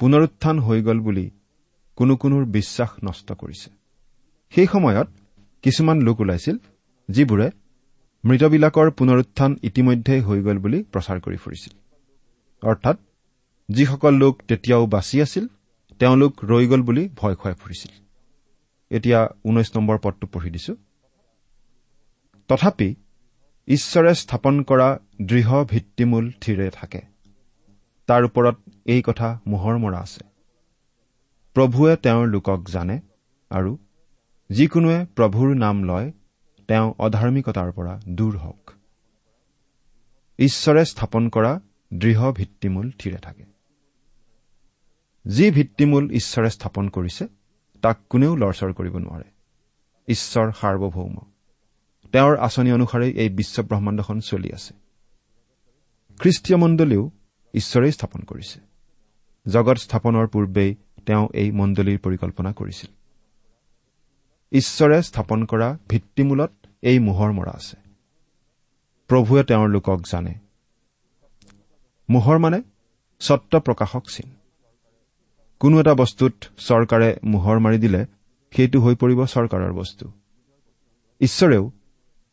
পুনৰুত্থান 0.00 0.56
হৈ 0.58 0.78
গ'ল 0.82 0.98
বুলি 1.00 1.26
কোনো 1.96 2.16
কোনোৰ 2.16 2.44
বিশ্বাস 2.44 2.90
নষ্ট 3.04 3.32
কৰিছে। 3.32 3.70
সেই 4.50 4.66
সময়ত 4.66 5.08
কিছুমান 5.62 6.00
লোক 6.00 6.20
ওলাইছিল 6.20 6.56
যিবোৰে 7.08 7.50
মৃতবিলাকৰ 8.24 8.90
পুনৰুত্থান 8.90 9.56
ইতিমধ্যেই 9.62 10.20
হৈ 10.20 10.42
গ'ল 10.42 10.58
বুলি 10.58 10.82
প্ৰচাৰ 10.82 11.20
কৰি 11.20 11.36
ফুৰিছিল। 11.36 11.72
অৰ্থাৎ 12.62 12.96
যিসকল 13.68 14.14
লোক 14.14 14.42
তেতিয়াও 14.48 14.86
বাচি 14.86 15.22
আছিল 15.22 15.48
তেওঁলোক 15.98 16.44
ৰৈ 16.44 16.66
গ'ল 16.66 16.82
বুলি 16.82 17.08
ভয় 17.16 17.34
খুৱাই 17.34 17.54
ফুৰিছিল। 17.54 17.92
এতিয়া 18.90 19.28
ঊনৈশ 19.44 19.76
নম্বৰ 19.76 19.98
পদটো 19.98 20.26
পঢ়ি 20.26 20.50
দিছো। 20.50 20.76
তথাপি 22.48 22.94
ঈশ্বৰে 23.68 24.14
স্থাপন 24.14 24.62
কৰা 24.62 24.98
দৃঢ় 25.22 25.64
ভিত্তিমূল 25.64 26.32
থিৰে 26.40 26.70
থাকে। 26.70 27.00
তাৰ 28.06 28.24
ওপৰত 28.24 28.56
এই 28.86 29.02
কথা 29.02 29.40
মোহৰ 29.46 29.78
মৰা 29.78 29.98
আছে। 29.98 30.33
প্ৰভুৱে 31.54 31.96
তেওঁৰ 31.96 32.28
লোকক 32.28 32.68
জানে 32.68 33.00
আৰু 33.50 33.78
যিকোনোৱে 34.50 35.06
প্ৰভুৰ 35.16 35.56
নাম 35.56 35.84
লয় 35.84 36.12
তেওঁ 36.68 36.94
অধাৰ্মিকতাৰ 36.98 37.72
পৰা 37.72 38.00
দূৰ 38.08 38.36
হওক। 38.36 38.70
ঈশ্বৰে 40.38 40.84
স্থাপন 40.84 41.28
কৰা 41.28 41.60
দৃঢ় 41.94 42.32
ভিত্তিমূল 42.32 42.90
থিৰে 42.90 43.18
থাকে। 43.18 43.44
যি 45.28 45.50
ভিত্তিমূল 45.50 46.10
ঈশ্বৰে 46.10 46.50
স্থাপন 46.50 46.88
কৰিছে 46.88 47.28
তাক 47.82 47.98
কোনেও 48.10 48.36
লৰচৰ 48.36 48.72
কৰিব 48.72 48.96
নোৱাৰে। 48.98 49.24
ঈশ্বৰ 50.08 50.52
সাৰ্বভৌম। 50.52 51.16
তেওঁৰ 52.12 52.36
আঁচনি 52.36 52.72
অনুসাৰে 52.72 53.10
এই 53.10 53.28
বিশ্ব 53.28 53.62
ব্ৰহ্মাণ্ডখন 53.62 54.20
চলি 54.20 54.52
আছে। 54.52 54.74
খ্ৰীষ্টীয় 56.18 56.58
মণ্ডলীও 56.58 57.10
ঈশ্বৰেই 57.54 57.92
স্থাপন 57.92 58.20
কৰিছে। 58.20 58.60
জগত 59.48 59.76
স্থাপনৰ 59.76 60.26
পূৰ্বেই 60.28 60.74
তেওঁ 61.06 61.28
এই 61.34 61.50
মণ্ডলীৰ 61.50 61.98
পৰিকল্পনা 61.98 62.52
কৰিছিল। 62.52 62.90
ঈশ্বৰে 64.52 65.02
স্থাপন 65.02 65.44
কৰা 65.44 65.78
ভিত্তিমূলত 65.88 66.50
এই 66.82 66.98
মোহৰ 66.98 67.32
মৰা 67.32 67.50
আছে। 67.50 67.76
প্ৰভুৱে 69.08 69.42
তেওঁৰ 69.44 69.68
লোকক 69.68 70.00
জানে। 70.12 70.34
মোহৰ 72.10 72.38
মানে 72.38 72.62
স্বত্ব 73.20 73.60
প্ৰকাশক 73.60 74.04
চিন। 74.10 74.30
কোনো 75.60 75.80
এটা 75.80 75.94
বস্তুত 75.94 76.32
চৰকাৰে 76.58 77.16
মোহৰ 77.24 77.58
মাৰি 77.58 77.78
দিলে 77.78 78.06
সেইটো 78.56 78.80
হৈ 78.80 78.94
পৰিব 78.94 79.26
চৰকাৰৰ 79.26 79.72
বস্তু। 79.72 80.12
ঈশ্বৰেও 81.20 81.70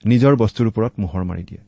নিজৰ 0.05 0.35
বস্তুৰ 0.35 0.67
ওপৰত 0.67 0.93
মোহৰ 0.99 1.23
মাৰি 1.23 1.43
দিয়ে। 1.43 1.61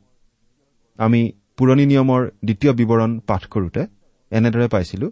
আমি 0.98 1.31
পুৰণি 1.57 1.86
নিয়মৰ 1.86 2.31
দ্বিতীয় 2.45 2.74
বিৱৰণ 2.74 3.19
পাঠ 3.19 3.45
কৰোঁতে 3.45 3.88
এনেদৰে 4.31 4.67
পাইছিলো 4.67 5.12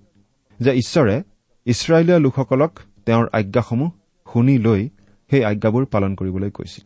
যে 0.60 0.72
ঈশ্বৰে 0.74 1.24
ইছৰাইলীয় 1.66 2.20
লোকসকলক 2.20 2.80
তেওঁৰ 3.06 3.28
আজ্ঞাসমূহ 3.34 3.90
শুনি 4.34 4.58
লৈ 4.58 4.90
সেই 5.32 5.44
আজ্ঞাবোৰ 5.44 5.86
পালন 5.86 6.16
কৰিবলৈ 6.16 6.50
কৈছিল। 6.50 6.84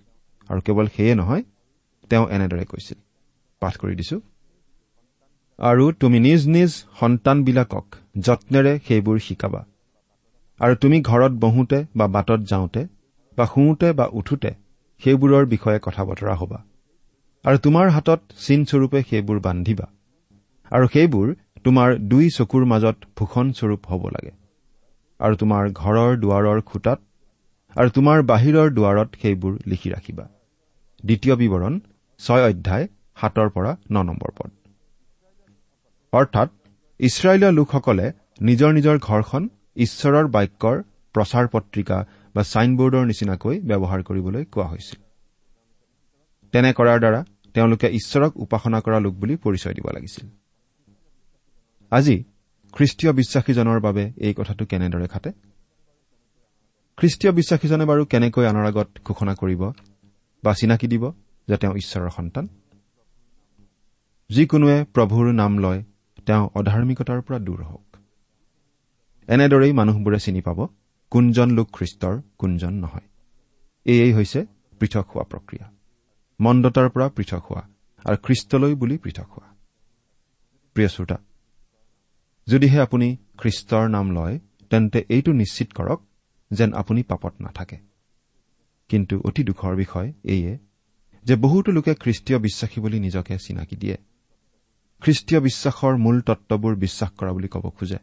আৰু 0.49 0.61
কেৱল 0.61 0.87
সেয়ে 0.87 1.15
নহয় 1.15 1.43
তেওঁ 2.09 2.25
এনেদৰে 2.29 2.65
কৈছিল। 2.65 2.97
পাঠ 3.61 3.77
কৰি 3.77 3.95
দিছো। 3.95 4.21
আৰু 5.59 5.91
তুমি 5.91 6.19
নিজ 6.19 6.47
নিজ 6.47 6.71
সন্তানবিলাকক 6.99 7.85
যত্নেৰে 8.19 8.79
সেইবোৰ 8.87 9.19
শিকাবা। 9.19 9.65
আৰু 10.59 10.75
তুমি 10.75 11.01
ঘৰত 11.01 11.31
বহোঁতে 11.31 11.85
বা 11.95 12.07
বাটত 12.07 12.39
যাওঁতে 12.39 12.87
বা 13.37 13.45
শুওঁতে 13.45 13.93
বা 13.93 14.05
উঠোতে 14.11 14.51
সেইবোৰৰ 15.03 15.45
বিষয়ে 15.45 15.79
কথা 15.81 16.05
বতৰা 16.05 16.35
হবা। 16.35 16.63
আৰু 17.45 17.57
তোমাৰ 17.57 17.89
হাতত 17.89 18.21
চিনস্বৰূপে 18.37 19.03
সেইবোৰ 19.09 19.39
বান্ধিবা। 19.39 19.87
আৰু 20.71 20.87
সেইবোৰ 20.87 21.35
তোমাৰ 21.63 21.95
দুই 21.97 22.29
চকুৰ 22.29 22.65
মাজত 22.65 22.95
ভূষণস্বৰূপ 23.17 23.85
হ'ব 23.87 24.07
লাগে। 24.07 24.44
আৰু 25.19 25.35
তোমাৰ 25.35 25.63
ঘৰৰ 25.71 26.17
দুৱাৰৰ 26.17 26.61
খুটাত 26.61 26.99
আৰু 27.75 27.89
তোমাৰ 27.89 28.21
বাহিৰৰ 28.21 28.67
দুৱাৰত 28.69 29.09
সেইবোৰ 29.21 29.53
লিখি 29.65 29.89
ৰাখিবা। 29.89 30.25
দ্বিতীয় 31.03 31.35
বিৱৰণ 31.35 31.79
ছয় 32.19 32.43
অধ্যায় 32.49 32.87
সাতৰ 33.21 33.49
পৰা 33.49 33.71
ন 33.91 33.95
নম্বৰ 34.03 34.31
পদ। 34.37 34.51
অৰ্থাৎ 36.13 36.49
ইছৰাইলীয় 36.99 37.51
লোকসকলে 37.51 38.11
নিজৰ 38.41 38.73
নিজৰ 38.73 38.97
ঘৰখন 38.99 39.49
ঈশ্বৰৰ 39.75 40.25
বাক্যৰ 40.27 40.83
প্ৰচাৰ 41.13 41.45
পত্ৰিকা 41.47 41.97
বা 42.35 42.41
ছাইনবোৰ্ডৰ 42.43 43.05
নিচিনাকৈ 43.05 43.59
ব্যৱহাৰ 43.59 44.01
কৰিবলৈ 44.03 44.43
কোৱা 44.45 44.67
হৈছিল। 44.67 44.99
তেনে 46.53 46.73
কৰাৰ 46.73 46.99
দ্বাৰা 46.99 47.25
তেওঁলোকে 47.53 47.87
ঈশ্বৰক 47.89 48.31
উপাসনা 48.37 48.79
কৰা 48.79 48.99
লোক 48.99 49.13
বুলি 49.13 49.35
পৰিচয় 49.35 49.73
দিব 49.73 49.87
লাগিছিল। 49.93 50.25
আজি 51.91 52.23
খ্ৰীষ্টীয় 52.75 53.13
বিশ্বাসীজনৰ 53.13 53.79
বাবে 53.79 54.11
এই 54.17 54.33
কথাটো 54.33 54.65
কেনেদৰে 54.65 55.07
খাটে? 55.07 55.31
খ্ৰীষ্টীয় 56.97 57.31
বিশ্বাসীজনে 57.33 57.85
বাৰু 57.85 58.05
কেনেকৈ 58.05 58.45
আনৰ 58.45 58.65
আগত 58.65 58.89
ঘোষণা 59.05 59.35
কৰিব 59.35 59.61
বা 60.43 60.53
চিনাকি 60.53 60.87
দিব 60.87 61.11
যে 61.47 61.57
তেওঁ 61.57 61.75
ঈশ্বৰৰ 61.75 62.09
সন্তান? 62.09 62.47
যিকোনোৱে 64.29 64.85
প্ৰভুৰ 64.93 65.33
নাম 65.33 65.57
লয় 65.57 65.83
তেওঁ 66.25 66.49
অধাৰ্মিকতাৰ 66.55 67.21
পৰা 67.21 67.39
দূৰ 67.39 67.63
হওক। 67.63 67.97
এনেদৰেই 69.27 69.73
মানুহবোৰে 69.73 70.19
চিনি 70.19 70.41
পাব 70.41 70.67
কোনজন 71.11 71.49
লোক 71.51 71.67
খ্ৰীষ্টৰ 71.73 72.21
কোনজন 72.37 72.73
নহয়। 72.73 73.07
এয়েই 73.85 74.13
হৈছে 74.13 74.45
পৃথক 74.79 75.05
হোৱা 75.07 75.23
প্ৰক্ৰিয়া। 75.23 75.65
মন্দতাৰ 76.39 76.89
পৰা 76.89 77.09
পৃথক 77.09 77.43
হোৱা 77.49 77.63
আৰু 78.05 78.17
খ্ৰীষ্টলৈ 78.23 78.75
বুলি 78.75 78.97
পৃথক 78.97 79.29
হোৱা। 79.29 79.47
প্ৰিয় 80.73 80.87
শ্ৰোতা 80.87 81.17
যদিহে 82.47 82.81
আপুনি 82.81 83.17
খ্ৰীষ্টৰ 83.37 83.89
নাম 83.89 84.11
লয় 84.11 84.39
তেন্তে 84.69 85.05
এইটো 85.09 85.31
নিশ্চিত 85.31 85.73
কৰক 85.73 86.01
যেন 86.51 86.73
আপুনি 86.73 87.03
পাপত 87.03 87.33
নাথাকে। 87.41 87.77
কিন্তু 88.89 89.21
অতি 89.25 89.43
দুখৰ 89.43 89.75
বিষয় 89.75 90.13
এইয়ে 90.23 90.57
যে 91.25 91.35
বহুতো 91.35 91.71
লোকে 91.71 91.95
খ্ৰীষ্টীয় 91.95 92.39
বিশ্বাসী 92.39 92.81
বুলি 92.81 92.99
নিজকে 92.99 93.37
চিনাকি 93.37 93.75
দিয়ে। 93.75 93.97
খ্ৰীষ্টীয় 95.01 95.41
বিশ্বাসৰ 95.41 95.97
মূল 95.97 96.21
তত্ববোৰ 96.21 96.75
বিশ্বাস 96.75 97.11
কৰা 97.11 97.33
বুলি 97.33 97.47
ক'ব 97.47 97.69
খোজে। 97.69 97.97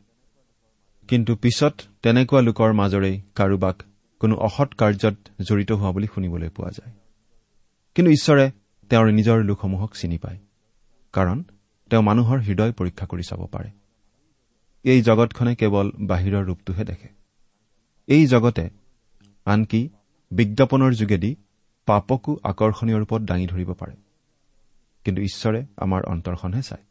কিন্তু 1.09 1.37
পিছত 1.37 1.81
তেনেকুৱা 2.03 2.41
লোকৰ 2.41 2.73
মাজৰেই 2.73 3.21
কাৰোবাক 3.35 3.83
কোনো 4.19 4.35
অসৎ 4.37 4.75
কাৰ্যত 4.75 5.15
জড়িত 5.43 5.73
হোৱা 5.73 5.93
বুলি 5.93 6.07
শুনিবলৈ 6.07 6.49
পোৱা 6.49 6.71
যায়। 6.71 6.93
কিন্তু 7.95 8.13
ঈশ্বৰে 8.13 8.51
তেওঁৰ 8.91 9.11
নিজৰ 9.11 9.45
লোকসমূহক 9.45 9.97
চিনি 9.97 10.19
পায়। 10.19 10.39
কাৰণ 11.13 11.43
তেওঁ 11.91 12.03
মানুহৰ 12.03 12.39
হৃদয় 12.39 12.73
পৰীক্ষা 12.73 13.07
কৰি 13.07 13.23
চাব 13.23 13.47
পাৰে। 13.47 13.82
এই 14.85 15.03
জগতখনে 15.03 15.55
কেৱল 15.55 15.93
বাহিৰৰ 15.99 16.45
ৰূপটোহে 16.45 16.85
দেখে। 16.85 17.09
এই 18.07 18.27
জগতে 18.27 18.71
আনকি 19.45 19.89
বিজ্ঞাপনৰ 20.31 20.93
যোগেদি 20.93 21.37
পাপকো 21.87 22.37
আকৰ্ষণীয় 22.43 22.99
ৰূপত 22.99 23.23
দাঙি 23.23 23.47
ধৰিব 23.47 23.73
পাৰে। 23.73 23.93
কিন্তু 25.05 25.23
ঈশ্বৰে 25.23 25.67
আমাৰ 25.77 26.03
অন্তৰখনহে 26.05 26.63
চায়। 26.63 26.85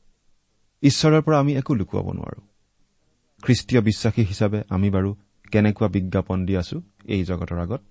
ঈশ্বৰৰ 0.81 1.21
পৰা 1.21 1.39
আমি 1.39 1.55
একো 1.55 1.73
লুকুৱাব 1.73 2.11
নোৱাৰো। 2.11 2.41
খ্ৰীষ্টীয় 3.41 3.81
বিশ্বাসী 3.81 4.23
হিচাপে 4.23 4.63
আমি 4.69 4.89
বাৰু 4.89 5.15
কেনেকুৱা 5.51 5.87
বিজ্ঞাপন 5.87 6.45
দি 6.45 6.57
আছো 6.57 6.81
এই 7.05 7.23
জগতৰ 7.23 7.59
আগত? 7.59 7.81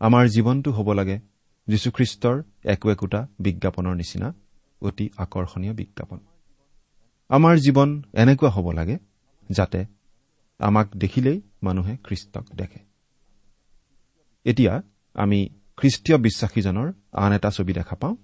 আমাৰ 0.00 0.28
জীৱনটো 0.28 0.72
হ'ব 0.72 0.92
লাগে 0.92 1.20
যীশুখ্ৰীষ্টৰ 1.68 2.42
একো 2.64 2.90
একোটা 2.90 3.26
বিজ্ঞাপনৰ 3.38 3.94
নিচিনা 3.94 4.34
অতি 4.80 5.10
আকৰ্ষণীয় 5.16 5.72
বিজ্ঞাপন। 5.72 6.18
আমাৰ 7.32 7.54
জীৱন 7.58 7.90
এনেকুৱা 8.12 8.50
হ'ব 8.50 8.66
লাগে 8.70 8.96
যাতে 9.50 9.80
আমাক 10.60 10.86
দেখিলেই 10.96 11.38
মানুহে 11.62 11.96
খ্ৰীষ্টক 11.96 12.44
দেখে। 12.54 12.80
এতিয়া 14.44 14.82
আমি 15.14 15.48
খ্ৰীষ্টীয় 15.76 16.18
বিশ্বাসীজনৰ 16.18 16.88
আন 17.12 17.32
এটা 17.32 17.50
ছবি 17.50 17.72
দেখা 17.72 17.96
পাওঁ। 17.96 18.16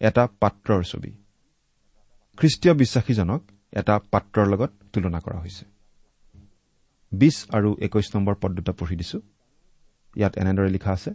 এটা 0.00 0.22
পাত্ৰৰ 0.40 0.82
ছবি। 0.82 1.12
খ্ৰীষ্টীয় 2.38 2.74
বিশ্বাসীজনক 2.74 3.42
এটা 3.72 3.98
পাত্ৰৰ 3.98 4.46
লগত 4.46 4.70
তুলনা 4.92 5.20
কৰা 5.20 5.38
হৈছে। 5.40 5.64
বিশ 7.12 7.36
আৰু 7.50 7.76
একৈশ 7.80 8.06
নম্বৰ 8.16 8.34
পদ 8.34 8.50
দুটা 8.52 8.72
পঢ়ি 8.72 8.96
দিছো। 8.96 9.18
ইয়াত 10.16 10.32
এনেদৰে 10.38 10.68
লিখা 10.68 10.90
আছে 10.92 11.10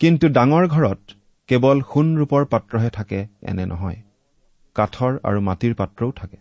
কিন্তু 0.00 0.26
ডাঙৰ 0.28 0.64
ঘৰত 0.68 1.00
কেৱল 1.48 1.78
সোণ 1.82 2.06
ৰূপৰ 2.16 2.44
পাত্ৰহে 2.44 2.90
থাকে 2.90 3.26
এনে 3.42 3.66
নহয়। 3.66 4.07
কাঠৰ 4.78 5.12
আৰু 5.28 5.38
মাটিৰ 5.48 5.74
পাত্ৰও 5.80 6.10
থাকে। 6.20 6.38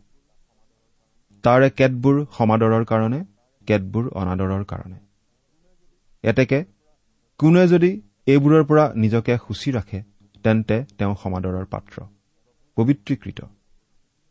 তাৰে 1.43 1.67
কেতবোৰ 1.79 2.15
সমাদৰৰ 2.37 2.83
কাৰণে 2.91 3.19
কেতবোৰ 3.67 4.05
অনাদৰৰ 4.21 4.63
কাৰণে। 4.63 4.99
এতেকে 6.23 6.59
কোনোৱে 7.39 7.65
যদি 7.67 7.91
এইবোৰৰ 8.27 8.63
পৰা 8.69 8.85
নিজকে 9.03 9.33
সূচী 9.45 9.69
ৰাখে 9.71 9.99
তেন্তে 10.45 10.77
তেওঁ 10.97 11.13
সমাদৰৰ 11.23 11.65
পাত্ৰ 11.73 11.95
পবিত্ৰীকৃত। 12.77 13.39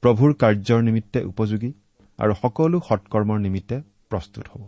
প্ৰভুৰ 0.02 0.30
কাৰ্যৰ 0.42 0.80
নিমিত্তে 0.82 1.20
উপযোগী 1.32 1.70
আৰু 2.18 2.32
সকলো 2.42 2.76
সৎকৰ্মৰ 2.88 3.38
নিমিত্তে 3.38 3.76
প্ৰস্তুত 4.10 4.44
হ'ব। 4.52 4.62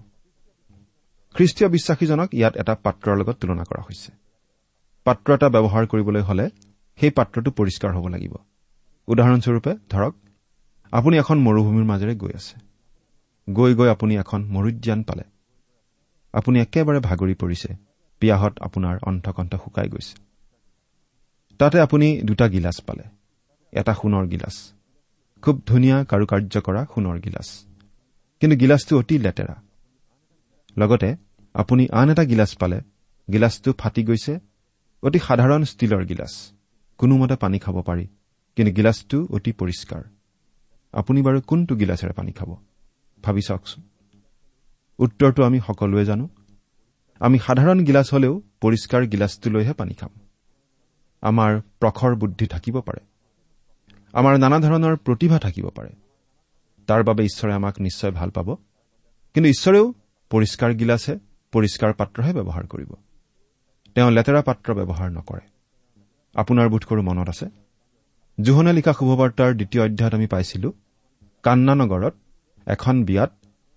খ্ৰীষ্টীয় 1.35 1.69
বিশ্বাসীজনক 1.71 2.29
ইয়াত 2.35 2.55
এটা 2.57 2.75
পাত্ৰৰ 2.85 3.15
লগত 3.21 3.37
তুলনা 3.41 3.65
কৰা 3.71 3.83
হৈছে। 3.83 4.11
পাত্ৰ 5.07 5.29
এটা 5.35 5.49
ব্যৱহাৰ 5.55 5.85
কৰিবলৈ 5.93 6.23
হলে 6.29 6.45
সেই 6.99 7.13
পাত্ৰটো 7.19 7.51
পৰিষ্কাৰ 7.51 7.91
হ'ব 7.97 8.07
লাগিব। 8.15 8.35
উদাহৰণস্বৰূপে 9.09 9.73
ধৰক 9.91 10.15
আপুনি 10.93 11.17
এখন 11.19 11.39
মৰুভূমিৰ 11.39 11.85
মাজেৰে 11.85 12.15
গৈ 12.15 12.31
আছে। 12.35 12.61
গৈ 13.53 13.75
গৈ 13.75 13.89
আপুনি 13.91 14.17
এখন 14.17 14.45
মৰুদ্যান 14.45 15.03
পালে। 15.03 15.23
আপুনি 16.33 16.61
একেবাৰে 16.61 17.01
ভাগৰি 17.01 17.35
পৰিছে। 17.35 17.77
পিয়াহত 18.21 18.59
আপোনাৰ 18.61 18.99
অন্থকণ্ঠ 19.03 19.55
শুকাই 19.55 19.89
গৈছে। 19.89 20.15
তাতে 21.59 21.81
আপুনি 21.81 22.23
দুটা 22.23 22.49
গিলাচ 22.49 22.81
পালে। 22.81 23.03
এটা 23.73 23.95
সোণৰ 23.95 24.27
গিলাচ। 24.27 24.73
খুব 25.43 25.63
ধুনীয়া 25.67 26.05
কাৰুকাৰ্য 26.05 26.61
কৰা 26.61 26.87
সোণৰ 26.95 27.19
গিলাচ। 27.21 27.65
কিন্তু 28.41 28.57
গিলাচটো 28.57 28.99
অতি 28.99 29.19
লেতেৰা। 29.19 29.63
লগতে 30.77 31.17
আপুনি 31.55 31.89
আন 31.89 32.11
এটা 32.11 32.25
গিলাচ 32.25 32.55
পালে। 32.55 32.81
গিলাচটো 33.33 33.73
ফাটি 33.73 34.05
গৈছে। 34.05 34.39
অতি 35.03 35.19
সাধাৰণ 35.19 35.65
ষ্টীলৰ 35.65 36.05
গিলাচ। 36.05 36.53
কোনোমতে 36.99 37.37
পানী 37.37 37.59
খাব 37.59 37.83
পাৰি। 37.83 38.07
কিন্তু 38.59 38.75
গিলাচটো 38.75 39.27
অতি 39.31 39.53
পৰিষ্কাৰ। 39.53 40.03
আপুনি 40.93 41.23
বাৰু 41.23 41.41
কোনটো 41.41 41.77
গিলাচেৰে 41.77 42.13
পানী 42.13 42.33
খাব? 42.33 42.57
ভাবি 43.23 43.41
চাওকচোন। 43.43 43.85
উত্তৰটো 44.99 45.45
আমি 45.45 45.61
সকলোৱে 45.61 46.05
জানো। 46.05 46.29
আমি 47.21 47.39
সাধাৰণ 47.39 47.85
গিলাচ 47.85 48.15
হলেও 48.15 48.43
পৰিষ্কাৰ 48.61 49.07
গিলাচটোলৈহে 49.07 49.73
পানী 49.73 49.95
খাম। 49.95 50.11
আমাৰ 51.21 51.61
প্ৰখৰ 51.61 52.15
বুদ্ধি 52.15 52.47
থাকিব 52.47 52.81
পাৰে। 52.81 53.01
আমাৰ 54.13 54.39
নানা 54.39 54.59
ধৰণৰ 54.59 54.97
প্ৰতিভা 54.97 55.39
থাকিব 55.39 55.69
পাৰে। 55.69 55.91
তাৰ 56.87 57.05
বাবে 57.05 57.25
ঈশ্বৰে 57.25 57.55
আমাক 57.55 57.81
নিশ্চয় 57.81 58.11
ভাল 58.11 58.31
পাব। 58.31 58.55
কিন্তু 59.35 59.49
ঈশ্বৰেও 59.49 59.95
পৰিষ্কাৰ 60.31 60.75
গিলাচহে 60.75 61.19
পৰিষ্কাৰ 61.53 61.93
পাত্ৰহে 61.93 62.33
ব্যৱহাৰ 62.33 62.67
কৰিব। 62.67 62.95
তেওঁ 63.95 64.11
লেতেৰা 64.11 64.43
পাত্ৰ 64.43 64.75
ব্যৱহাৰ 64.75 65.13
নকৰে। 65.13 65.41
আপোনাৰ 66.35 66.69
বোধকৰো 66.69 67.03
মনত 67.03 67.29
আছে? 67.29 67.68
জোহনে 68.39 68.73
লিখা 68.73 68.93
শুভবাৰ্তাৰ 68.93 69.51
দ্বিতীয় 69.55 69.83
অধ্যায়ত 69.85 70.15
আমি 70.15 70.27
পাইছিলো 70.27 70.69
কান্না 71.45 71.75
নগৰত 71.75 72.15
এখন 72.67 72.97
বিয়াত 73.05 73.31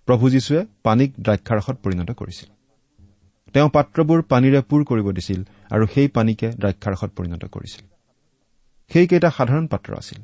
প্ৰভু 0.08 0.24
যীশুৱে 0.30 0.60
পানীক 0.82 1.10
দ্ৰাক্ষাৰসত 1.20 1.76
পৰিণত 1.84 2.10
কৰিছিল। 2.10 2.48
তেওঁ 3.54 3.68
পাত্ৰবোৰ 3.68 4.20
পানীৰে 4.22 4.60
পূৰ 4.68 4.80
কৰিব 4.84 5.06
দিছিল 5.10 5.40
আৰু 5.70 5.84
সেই 5.94 6.08
পানীকে 6.08 6.48
দ্ৰাক্ষাৰসত 6.60 7.10
পৰিণত 7.16 7.42
কৰিছিল। 7.44 7.84
সেইকেইটা 8.90 9.30
সাধাৰণ 9.30 9.66
পাত্ৰ 9.66 9.90
আছিল 9.96 10.20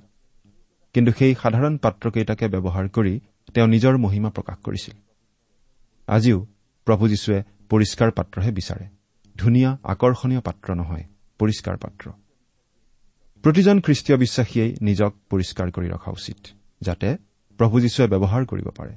কিন্তু 0.94 1.10
সেই 1.18 1.34
সাধাৰণ 1.42 1.74
পাত্ৰকেইটাকে 1.76 2.46
ব্যৱহাৰ 2.48 2.86
কৰি 2.88 3.14
তেওঁ 3.54 3.68
নিজৰ 3.68 3.94
মহিমা 3.96 4.30
প্ৰকাশ 4.30 4.58
কৰিছিল। 4.66 4.94
আজিও 6.08 6.38
প্ৰভু 6.86 7.04
যীশুৱে 7.08 7.38
পৰিষ্কাৰ 7.70 8.10
পাত্ৰহে 8.10 8.50
বিচাৰে 8.52 8.86
ধুনীয়া 9.36 9.70
আকৰ্ষণীয় 9.92 10.40
পাত্ৰ 10.40 10.68
নহয় 10.80 11.04
পৰিষ্কাৰ 11.40 11.76
পাত্ৰ। 11.76 12.04
প্ৰতিজন 13.42 13.80
খ্ৰীষ্টীয় 13.80 14.18
বিশ্বাসীয়ে 14.18 14.76
নিজক 14.80 15.14
পৰিষ্কাৰ 15.30 15.70
কৰি 15.70 15.88
ৰখা 15.88 16.10
উচিত 16.10 16.36
যাতে 16.80 17.16
প্ৰভু 17.58 17.80
যীশুৱে 17.80 18.06
ব্যৱহাৰ 18.06 18.46
কৰিব 18.46 18.68
পাৰে। 18.68 18.96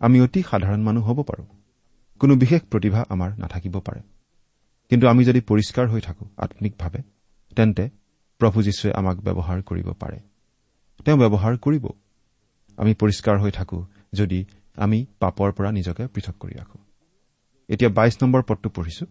আমি 0.00 0.20
অতি 0.20 0.42
সাধাৰণ 0.42 0.82
মানুহ 0.82 1.12
হ'ব 1.12 1.22
পাৰোঁ। 1.22 1.46
কোনো 2.18 2.36
বিশেষ 2.36 2.62
প্ৰতিভা 2.62 3.04
আমাৰ 3.08 3.38
নাথাকিব 3.38 3.80
পাৰে। 3.80 4.00
কিন্তু 4.90 5.08
আমি 5.08 5.24
যদি 5.24 5.40
পৰিষ্কাৰ 5.40 5.88
হৈ 5.88 6.00
থাকো 6.00 6.28
আম্মিকভাৱে 6.36 7.02
তেন্তে 7.56 7.90
প্ৰভু 8.38 8.62
যীশুৱে 8.62 8.92
আমাক 8.92 9.20
ব্যৱহাৰ 9.20 9.62
কৰিব 9.62 9.92
পাৰে। 9.92 10.20
তেওঁ 11.04 11.18
ব্যৱহাৰ 11.18 11.56
কৰিব। 11.56 11.86
আমি 12.76 12.94
পৰিষ্কাৰ 12.94 13.40
হৈ 13.40 13.50
থাকো 13.50 13.86
যদি 14.14 14.44
আমি 14.76 15.06
পাপৰ 15.18 15.52
পৰা 15.52 15.72
নিজকে 15.72 16.06
পৃথক 16.06 16.34
কৰি 16.40 16.54
ৰাখো। 16.54 16.78
এতিয়া 17.68 17.90
বাইশ 17.90 18.22
নম্বৰ 18.22 18.42
পদটো 18.42 18.70
পঢ়িছো। 18.70 19.06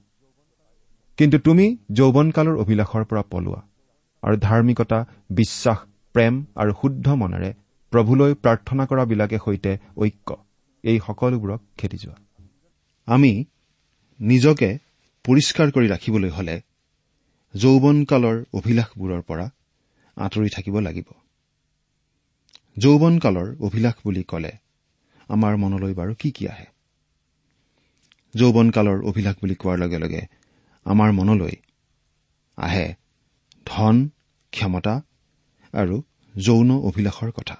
কিন্তু 1.17 1.39
তুমি 1.39 1.77
যৌৱনকালৰ 1.91 2.57
অভিলাষৰ 2.57 3.05
পৰা 3.05 3.21
পলোৱা। 3.21 3.61
আৰু 4.23 4.35
ধাৰ্মিকতা 4.37 4.99
বিশ্বাস 5.29 5.79
প্ৰেম 6.15 6.33
আৰু 6.55 6.71
শুদ্ধ 6.81 7.07
মনেৰে 7.13 7.53
প্ৰভুলৈ 7.91 8.33
প্ৰাৰ্থনা 8.33 8.83
কৰাবিলাকে 8.85 9.37
সৈতে 9.45 9.71
ঐক্য। 9.97 10.29
এই 10.83 10.97
সকলোবোৰক 11.07 11.61
খেদি 11.77 11.97
যোৱা। 11.97 12.17
আমি 13.07 13.31
নিজকে 14.19 14.69
পৰিষ্কাৰ 15.25 15.67
কৰি 15.71 15.87
ৰাখিবলৈ 15.87 16.29
হলে 16.29 16.55
যৌৱনকালৰ 17.53 18.37
অভিলাষবোৰৰ 18.53 19.21
পৰা 19.21 19.45
আঁতৰি 20.17 20.49
থাকিব 20.55 20.75
লাগিব। 20.79 21.07
যৌৱনকালৰ 22.77 23.49
অভিলাষ 23.59 23.95
বুলি 24.03 24.23
কলে 24.23 24.51
আমাৰ 25.29 25.53
মনলৈ 25.57 25.93
বাৰু 25.93 26.13
কি 26.19 26.31
কি 26.31 26.47
আহে? 26.47 26.65
যৌৱনকালৰ 28.35 28.99
অভিলাষ 29.03 29.35
বুলি 29.41 29.55
কোৱাৰ 29.55 29.77
লগে 29.79 29.97
লগে 29.97 30.21
আমাৰ 30.85 31.11
মনলৈ 31.11 31.55
আহে 32.57 32.87
ধন 33.65 34.09
ক্ষমতা 34.51 35.01
আৰু 35.73 36.01
যৌন 36.35 36.71
অভিলাষৰ 36.71 37.31
কথা। 37.31 37.55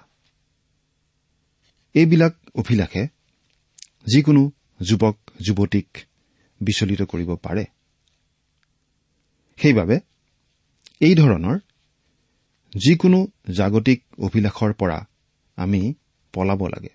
এইবিলাক 1.94 2.34
অভিলাষে 2.54 3.06
যিকোনো 4.06 4.50
যুৱক 4.82 5.16
যুৱতীক 5.46 5.98
বিচলিত 6.60 7.02
কৰিব 7.02 7.34
পাৰে। 7.34 7.64
সেইবাবে 9.56 10.00
এই 11.00 11.14
ধৰণৰ 11.14 11.58
যিকোনো 12.72 13.26
জাগতিক 13.50 14.04
অভিলাষৰ 14.18 14.72
পৰা 14.72 15.06
আমি 15.56 15.94
পলাব 16.32 16.66
লাগে। 16.66 16.88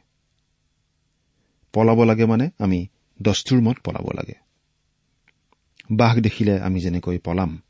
পলাব 1.74 2.04
লাগে 2.04 2.26
মানে 2.26 2.50
আমি 2.60 2.88
দস্তুৰ 3.22 3.62
মত 3.62 3.78
পলাব 3.84 4.12
লাগে। 4.12 4.34
বাঘ 5.92 6.20
দেখিলে 6.20 6.62
আমি 6.62 6.80
যেনেকৈ 6.80 7.18
পলাম 7.18 7.62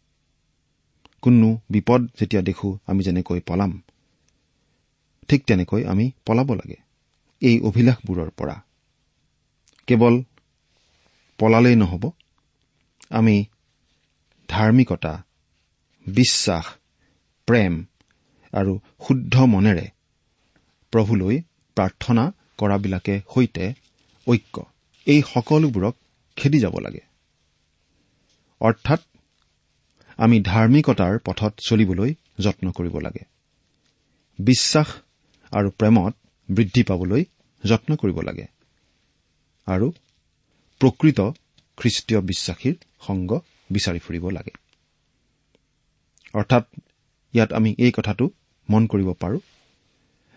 কোনো 1.22 1.58
বিপদ 1.70 2.02
যেতিয়া 2.20 2.42
দেখো 2.42 2.78
আমি 2.88 3.04
যেনেকৈ 3.04 3.40
পলাম 3.40 3.82
ঠিক 5.28 5.46
তেনেকৈ 5.46 5.84
আমি 5.84 6.12
পলাব 6.26 6.54
লাগে। 6.54 6.76
এই 7.42 7.60
অভিলাষবোৰৰ 7.60 8.30
পৰা। 8.30 8.62
কেৱল 9.88 10.24
পলালেই 11.38 11.76
নহ'ব। 11.76 12.12
আমি 13.10 13.46
ধাৰ্মিকতা 14.48 15.24
বিশ্বাস 16.08 16.66
প্ৰেম 17.46 17.86
আৰু 18.54 18.80
শুদ্ধ 19.08 19.40
মনেৰে 19.40 19.88
প্ৰভুলৈ 20.92 21.42
প্ৰাৰ্থনা 21.76 22.32
কৰাবিলাকে 22.58 23.22
সৈতে 23.34 23.74
ঐক্য। 24.28 24.66
এই 25.06 25.22
সকলোবোৰক 25.34 25.96
খেদি 26.36 26.60
যাব 26.60 26.80
লাগে। 26.80 27.00
অৰ্থাৎ 28.60 29.00
আমি 30.20 30.38
ধাৰ্মিকতাৰ 30.42 31.20
পথত 31.20 31.54
চলিবলৈ 31.60 32.14
যত্ন 32.40 32.72
কৰিব 32.72 32.96
লাগে। 33.00 33.24
বিশ্বাস 34.40 34.90
আৰু 35.52 35.70
প্ৰেমত 35.70 36.14
বৃদ্ধি 36.50 36.84
পাবলৈ 36.84 37.24
যত্ন 37.64 37.96
কৰিব 37.96 38.18
লাগে। 38.22 38.46
আৰু 39.68 39.92
প্ৰকৃত 40.82 41.20
খ্ৰীষ্টীয় 41.78 42.22
বিশ্বাসীৰ 42.22 42.76
সংগ 43.08 43.32
বিচাৰি 43.72 44.00
ফুৰিব 44.00 44.30
লাগে। 44.30 44.54
অৰ্থাৎ 46.34 46.64
ইয়াত 47.34 47.54
আমি 47.54 47.76
এই 47.78 47.92
কথাটো 47.92 48.30
মন 48.70 48.88
কৰিব 48.88 49.10
পাৰো 49.14 49.40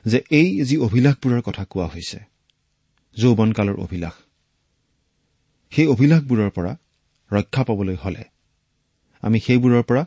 যে 0.05 0.19
এই 0.31 0.65
যি 0.65 0.77
অভিলাষবোৰৰ 0.77 1.43
কথা 1.43 1.65
কোৱা 1.65 1.87
হৈছে 1.87 2.19
যৌৱনকালৰ 3.17 3.77
অভিলাষ 3.77 4.15
সেই 5.73 5.87
অভিলাষবোৰৰ 5.87 6.51
পৰা 6.51 6.73
ৰক্ষা 7.31 7.63
পাবলৈ 7.65 7.95
হলে 7.95 8.32
আমি 9.23 9.39
সেইবোৰৰ 9.41 9.83
পৰা 9.83 10.03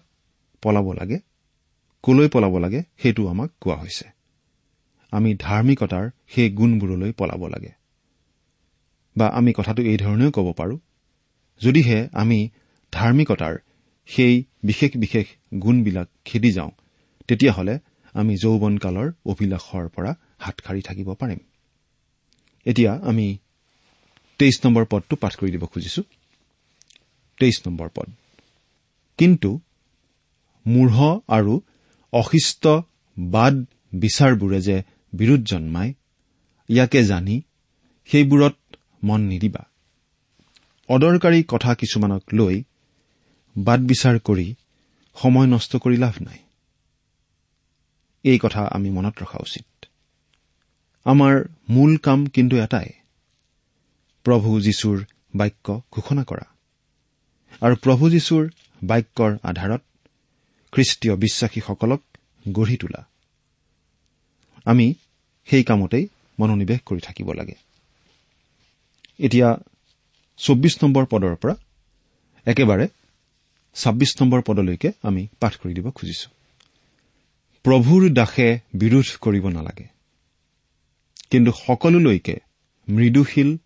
পলাব 0.62 0.88
লাগে। 0.92 1.18
কলৈ 2.04 2.28
পলাব 2.30 2.58
লাগে 2.58 2.84
সেইটো 2.98 3.22
আমাক 3.28 3.50
কোৱা 3.62 3.76
হৈছে। 3.76 4.06
আমি 5.12 5.30
ধাৰ্মিকতাৰ 5.36 6.06
সেই 6.28 6.50
গুণবোৰলৈ 6.50 7.12
পলাব 7.12 7.42
লাগে। 7.48 7.72
বা 9.16 9.28
আমি 9.28 9.52
কথাটো 9.54 9.82
এইধৰণেও 9.82 10.32
ক'ব 10.32 10.48
পাৰো 10.54 10.76
যদিহে 11.62 12.00
আমি 12.14 12.50
ধাৰ্মিকতাৰ 12.94 13.56
সেই 14.10 14.44
বিশেষ 14.64 14.92
বিশেষ 14.98 15.26
গুণবিলাক 15.62 16.08
খেদি 16.26 16.52
যাওঁ 16.52 16.72
তেতিয়াহ'লে 17.28 17.76
আমি 18.16 18.34
যৌৱনকালৰ 18.36 19.08
অভিলাষৰ 19.26 19.86
পৰা 19.90 20.12
হাত 20.40 20.56
সাৰি 20.66 20.82
থাকিব 20.82 21.10
পাৰিম। 21.14 21.40
এতিয়া 22.66 22.92
আমি 23.04 23.28
তেইছ 24.40 24.56
নম্বৰ 24.66 24.86
পদটো 24.86 25.16
পাঠ 25.16 25.34
কৰি 25.36 25.52
দিব 25.52 25.64
খুজিছো। 25.66 26.02
তেইছ 27.40 27.58
নম্বৰ 27.68 27.90
পদ। 27.96 28.08
কিন্তু 29.18 29.60
মূঢ় 30.68 31.20
আৰু 31.28 31.62
অশিষ্ট 32.14 32.68
বাদ 33.18 33.54
বিচাৰবোৰে 33.96 34.62
যে 34.62 34.84
বিৰোধ 35.14 35.44
জন্মায় 35.44 35.94
ইয়াকে 36.70 37.04
জানি 37.04 37.42
সেইবোৰত 38.06 38.58
মন 39.04 39.22
নিদিবা। 39.22 39.64
অদৰকাৰী 40.90 41.44
কথা 41.48 41.76
কিছুমানক 41.76 42.24
লৈ 42.34 42.64
বাদ 43.58 43.80
বিচাৰ 43.80 44.20
কৰি 44.20 44.56
সময় 45.16 45.48
নষ্ট 45.48 45.76
কৰি 45.76 45.98
লাভ 45.98 46.14
নাই। 46.22 46.38
এই 48.24 48.40
কথা 48.40 48.62
আমি 48.72 48.90
মনত 48.90 49.24
ৰখা 49.24 49.40
উচিত। 49.40 49.86
আমাৰ 51.06 51.50
মূল 51.70 51.98
কাম 51.98 52.26
কিন্তু 52.26 52.56
এটাই 52.58 52.90
প্ৰভু 54.24 54.62
যীশুৰ 54.62 55.06
বাক্য 55.36 55.82
ঘোষণা 55.92 56.24
কৰা। 56.24 56.46
আৰু 57.62 57.76
প্ৰভু 57.76 58.10
যীশুৰ 58.10 58.50
বাক্যৰ 58.88 59.38
আধাৰত 59.44 59.82
খ্ৰীষ্টীয় 60.72 61.16
বিশ্বাসীসকলক 61.16 62.02
গঢ়ি 62.52 62.78
তোলা। 62.78 63.08
আমি 64.66 64.94
সেই 65.46 65.64
কামতেই 65.64 66.08
মনোনিৱেশ 66.40 66.80
কৰি 66.86 67.00
থাকিব 67.00 67.32
লাগে। 67.32 67.54
এতিয়া 69.20 69.58
চৌব্বিছ 70.38 70.84
নম্বৰ 70.84 71.06
পদৰ 71.06 71.36
পৰা 71.36 71.56
একেবাৰে 72.46 72.88
ছাব্বিছ 73.76 74.22
নম্বৰ 74.22 74.42
পদলৈকে 74.42 74.92
আমি 75.04 75.28
পাঠ 75.40 75.58
কৰি 75.58 75.74
দিব 75.74 75.92
খুজিছো। 75.92 76.30
প্ৰভুৰ 77.64 78.14
দাসে 78.14 78.60
বিৰোধ 78.74 79.18
কৰিব 79.22 79.48
নালাগে। 79.50 79.88
কিন্তু 81.30 81.52
সকলোলৈকে 81.52 82.36
মৃদুশীল 82.90 83.58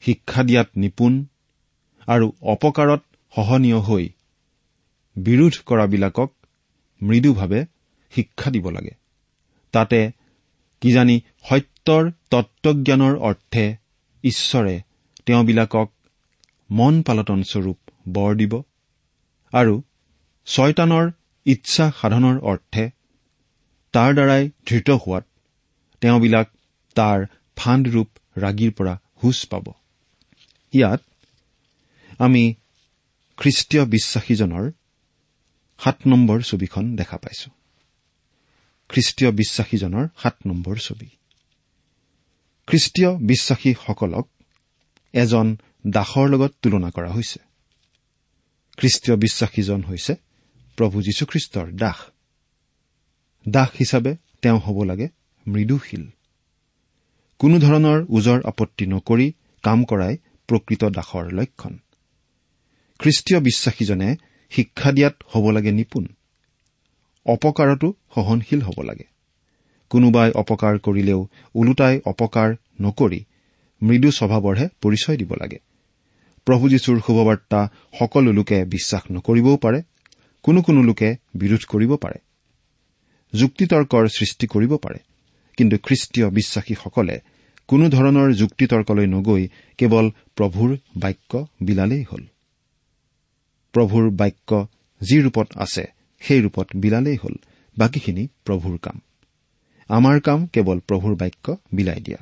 শিক্ষা 0.00 0.42
দিয়াত 0.42 0.68
নিপুণ 0.76 1.24
আৰু 2.06 2.32
অপকাৰত 2.42 3.02
সহনীয় 3.34 3.78
হৈ 3.78 4.08
বিৰোধ 5.16 5.54
কৰাবিলাকক 5.66 6.30
মৃদুভাৱে 7.00 7.60
শিক্ষা 8.12 8.50
দিব 8.50 8.66
লাগে। 8.70 8.94
তাতে 9.74 10.00
কিজানি 10.82 11.16
সত্যৰ 11.48 12.04
তত্বজ্ঞানৰ 12.30 13.14
অৰ্থে 13.28 13.64
ঈশ্বৰে 14.24 14.74
তেওঁবিলাকক 15.26 15.88
মন 16.70 16.94
পালটনস্বৰূপ 17.02 17.78
বৰ 18.08 18.32
দিব 18.34 18.54
আৰু 19.52 19.74
ছয়তানৰ 20.46 21.06
ইচ্ছা 21.46 21.86
সাধনৰ 22.00 22.36
অৰ্থে 22.42 22.84
তাৰ 23.94 24.10
দ্বাৰাই 24.14 24.50
ধৃত 24.66 24.88
হোৱাত 24.90 25.24
তেওঁবিলাক 26.02 26.48
তাৰ 26.96 27.18
ফাণ্ডৰূপ 27.56 28.08
ৰাগীৰ 28.36 28.72
পৰা 28.72 28.94
হুচ 29.22 29.38
পাব। 29.46 29.66
ইয়াত 30.72 31.00
আমি 32.18 32.54
খ্ৰীষ্টীয় 33.38 33.84
বিশ্বাসীজনৰ 33.84 34.64
সাত 35.78 35.96
নম্বৰ 36.06 36.40
ছবিখন 36.40 36.96
দেখা 36.96 37.16
পাইছো। 37.16 37.50
খ্ৰীষ্টীয় 38.88 39.30
বিশ্বাসীজনৰ 39.30 40.08
সাত 40.22 40.36
নম্বৰ 40.46 40.76
ছবি। 40.76 41.06
খ্ৰীষ্টীয় 42.66 43.16
বিশ্বাসীসকলক 43.16 44.28
এজন 45.12 45.56
দাসৰ 45.86 46.28
লগত 46.28 46.54
তুলনা 46.62 46.90
কৰা 46.90 47.10
হৈছে। 47.10 47.40
খ্ৰীষ্টীয় 48.76 49.16
বিশ্বাসীজন 49.16 49.82
হৈছে 49.82 50.14
প্ৰভু 50.76 51.02
যীশুখ্ৰীষ্টৰ 51.02 51.72
দাস। 51.72 52.10
দাস 53.48 53.68
হিচাপে 53.68 54.16
তেওঁ 54.42 54.58
হ'ব 54.58 54.82
লাগে 54.82 55.08
মৃদুশীল। 55.46 56.10
কোনো 57.38 57.58
ধৰণৰ 57.58 58.06
ওজৰ 58.08 58.40
আপত্তি 58.44 58.86
নকৰি 58.86 59.32
কাম 59.62 59.84
কৰাই 59.84 60.16
প্ৰকৃত 60.46 60.84
দাসৰ 60.84 61.32
লক্ষণ। 61.32 61.78
খ্ৰীষ্টীয় 62.98 63.40
বিশ্বাসীজনে 63.40 64.16
শিক্ষা 64.50 64.92
দিয়াত 64.92 65.14
হ'ব 65.28 65.50
লাগে 65.50 65.72
নিপুণ। 65.72 66.06
অপকাৰতো 67.26 67.94
সহনশীল 68.14 68.60
হ'ব 68.60 68.82
লাগে। 68.82 69.04
কোনোবাই 69.90 70.30
অপকাৰ 70.30 70.78
কৰিলেও 70.78 71.28
ওলোটাই 71.54 72.00
অপকাৰ 72.04 72.54
নকৰি 72.80 73.24
মৃদু 73.82 74.10
স্বভাৱৰহে 74.10 74.68
পৰিচয় 74.80 75.16
দিব 75.16 75.34
লাগে। 75.34 75.58
প্ৰভু 76.44 76.68
যীশুৰ 76.68 77.00
শুভবাৰ্তা 77.00 77.68
সকলো 77.98 78.32
লোকে 78.32 78.64
বিশ্বাস 78.64 79.02
নকৰিবও 79.12 79.56
পাৰে 79.56 79.82
কোনো 80.42 80.62
কোনো 80.62 80.82
লোকে 80.82 81.16
বিৰোধ 81.34 81.62
কৰিব 81.68 81.96
পাৰে। 81.96 82.18
যুক্তিতৰ্কৰ 83.34 84.08
সৃষ্টি 84.08 84.46
কৰিব 84.46 84.76
পাৰে 84.76 84.98
কিন্তু 85.56 85.76
খ্ৰীষ্টীয় 85.76 86.30
বিশ্বাসীসকলে 86.30 87.20
কোনো 87.68 87.88
ধৰণৰ 87.88 88.32
যুক্তিতৰ্কলৈ 88.32 89.06
নগৈ 89.06 89.48
কেৱল 89.78 90.10
প্ৰভুৰ 90.36 90.76
বাক্য 90.96 91.46
বিলালেই 91.62 92.02
হ'ল। 92.02 92.24
প্ৰভুৰ 93.76 94.10
বাক্য 94.10 94.66
যি 95.00 95.20
ৰূপত 95.20 95.48
আছে 95.56 95.84
সেই 96.20 96.42
ৰূপত 96.42 96.68
বিলালেই 96.76 97.16
হ'ল। 97.16 97.34
বাকীখিনি 97.78 98.28
প্ৰভুৰ 98.44 98.78
কাম। 98.78 99.00
আমাৰ 99.88 100.20
কাম 100.20 100.46
কেৱল 100.46 100.80
প্ৰভুৰ 100.80 101.16
বাক্য 101.16 101.56
বিলাই 101.72 102.00
দিয়া। 102.00 102.18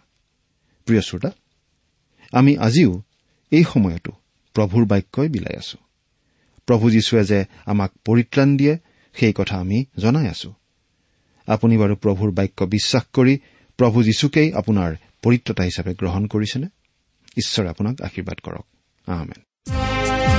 প্ৰিয় 0.84 1.00
শ্ৰোতা 1.00 1.30
আমি 2.32 2.58
আজিও 2.58 3.02
এই 3.50 3.64
সময়তো 3.64 4.12
প্ৰভুৰ 4.54 4.84
বাক্যই 4.84 5.28
বিলাই 5.28 5.56
আছো। 5.56 5.78
প্ৰভু 6.66 6.90
যীশুৱে 6.90 7.24
যে 7.24 7.44
আমাক 7.66 7.90
পৰিত্ৰাণ 8.04 8.56
দিয়ে 8.56 8.78
সেই 9.14 9.32
কথা 9.32 9.58
আমি 9.58 9.84
জনাই 9.98 10.28
আছো। 10.28 10.54
আপুনি 11.46 11.76
বাৰু 11.76 11.96
প্ৰভুৰ 11.96 12.30
বাক্য 12.30 12.64
বিশ্বাস 12.64 13.02
কৰি 13.12 13.38
প্ৰভু 13.76 14.02
যীশুকেই 14.02 14.52
আপোনাৰ 14.52 14.96
পৰিত্ৰতা 15.22 15.62
হিচাপে 15.62 15.94
গ্ৰহণ 15.94 16.26
কৰিছেনে? 16.26 16.66
ঈশ্বৰে 17.36 17.68
আপোনাক 17.68 18.02
আশীৰ্বাদ 18.02 18.38
কৰক। 18.40 18.64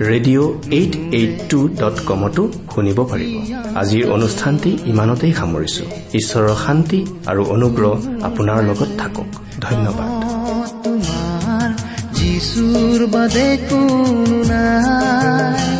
radio' 0.00 0.72
eight 0.72 0.92
eight 1.14 1.32
two 1.50 1.68
dot 1.68 1.96
কমতো 2.06 2.42
শুনিব 2.74 2.98
পাৰিব। 3.10 3.32
আজিৰ 3.76 4.04
অনুষ্ঠানটি 4.10 4.70
ইমানতেই 4.86 5.32
সামৰিছো। 5.32 5.84
ঈশ্বৰৰ 6.14 6.54
শান্তি 6.66 7.00
আৰু 7.26 7.42
অনুগ্ৰহ 7.46 7.92
আপোনাৰ 8.22 8.58
লগত 8.62 8.90
থাকক। 8.98 9.28
ধন্যবাদ। 9.60 10.08
যিচুৰ 12.16 13.06
বাদে 13.06 13.48
কোনো 13.70 14.42
নাই। 14.48 15.79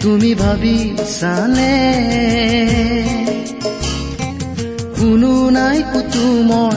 তুমি 0.00 0.30
ভাবিছানে 0.34 1.74
কোনো 4.98 5.32
নাই 5.50 5.78
কুতুমৰ 5.92 6.76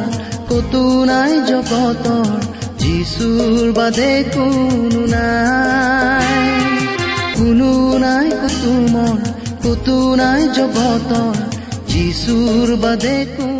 কতো 0.49 0.83
নাই 1.05 1.33
জগতৰ 1.49 2.29
যিচুৰ 2.77 3.65
বাদে 3.71 4.13
কোনো 4.33 5.01
নাই। 5.05 6.31
কোনো 7.37 7.71
নাই 7.97 8.27
কুতুমৰ 8.41 9.17
কতো 9.63 9.97
নাই 10.15 10.41
জগতৰ 10.57 11.35
যিচুৰ 11.91 12.67
বাদে 12.83 13.17
কোনো 13.37 13.52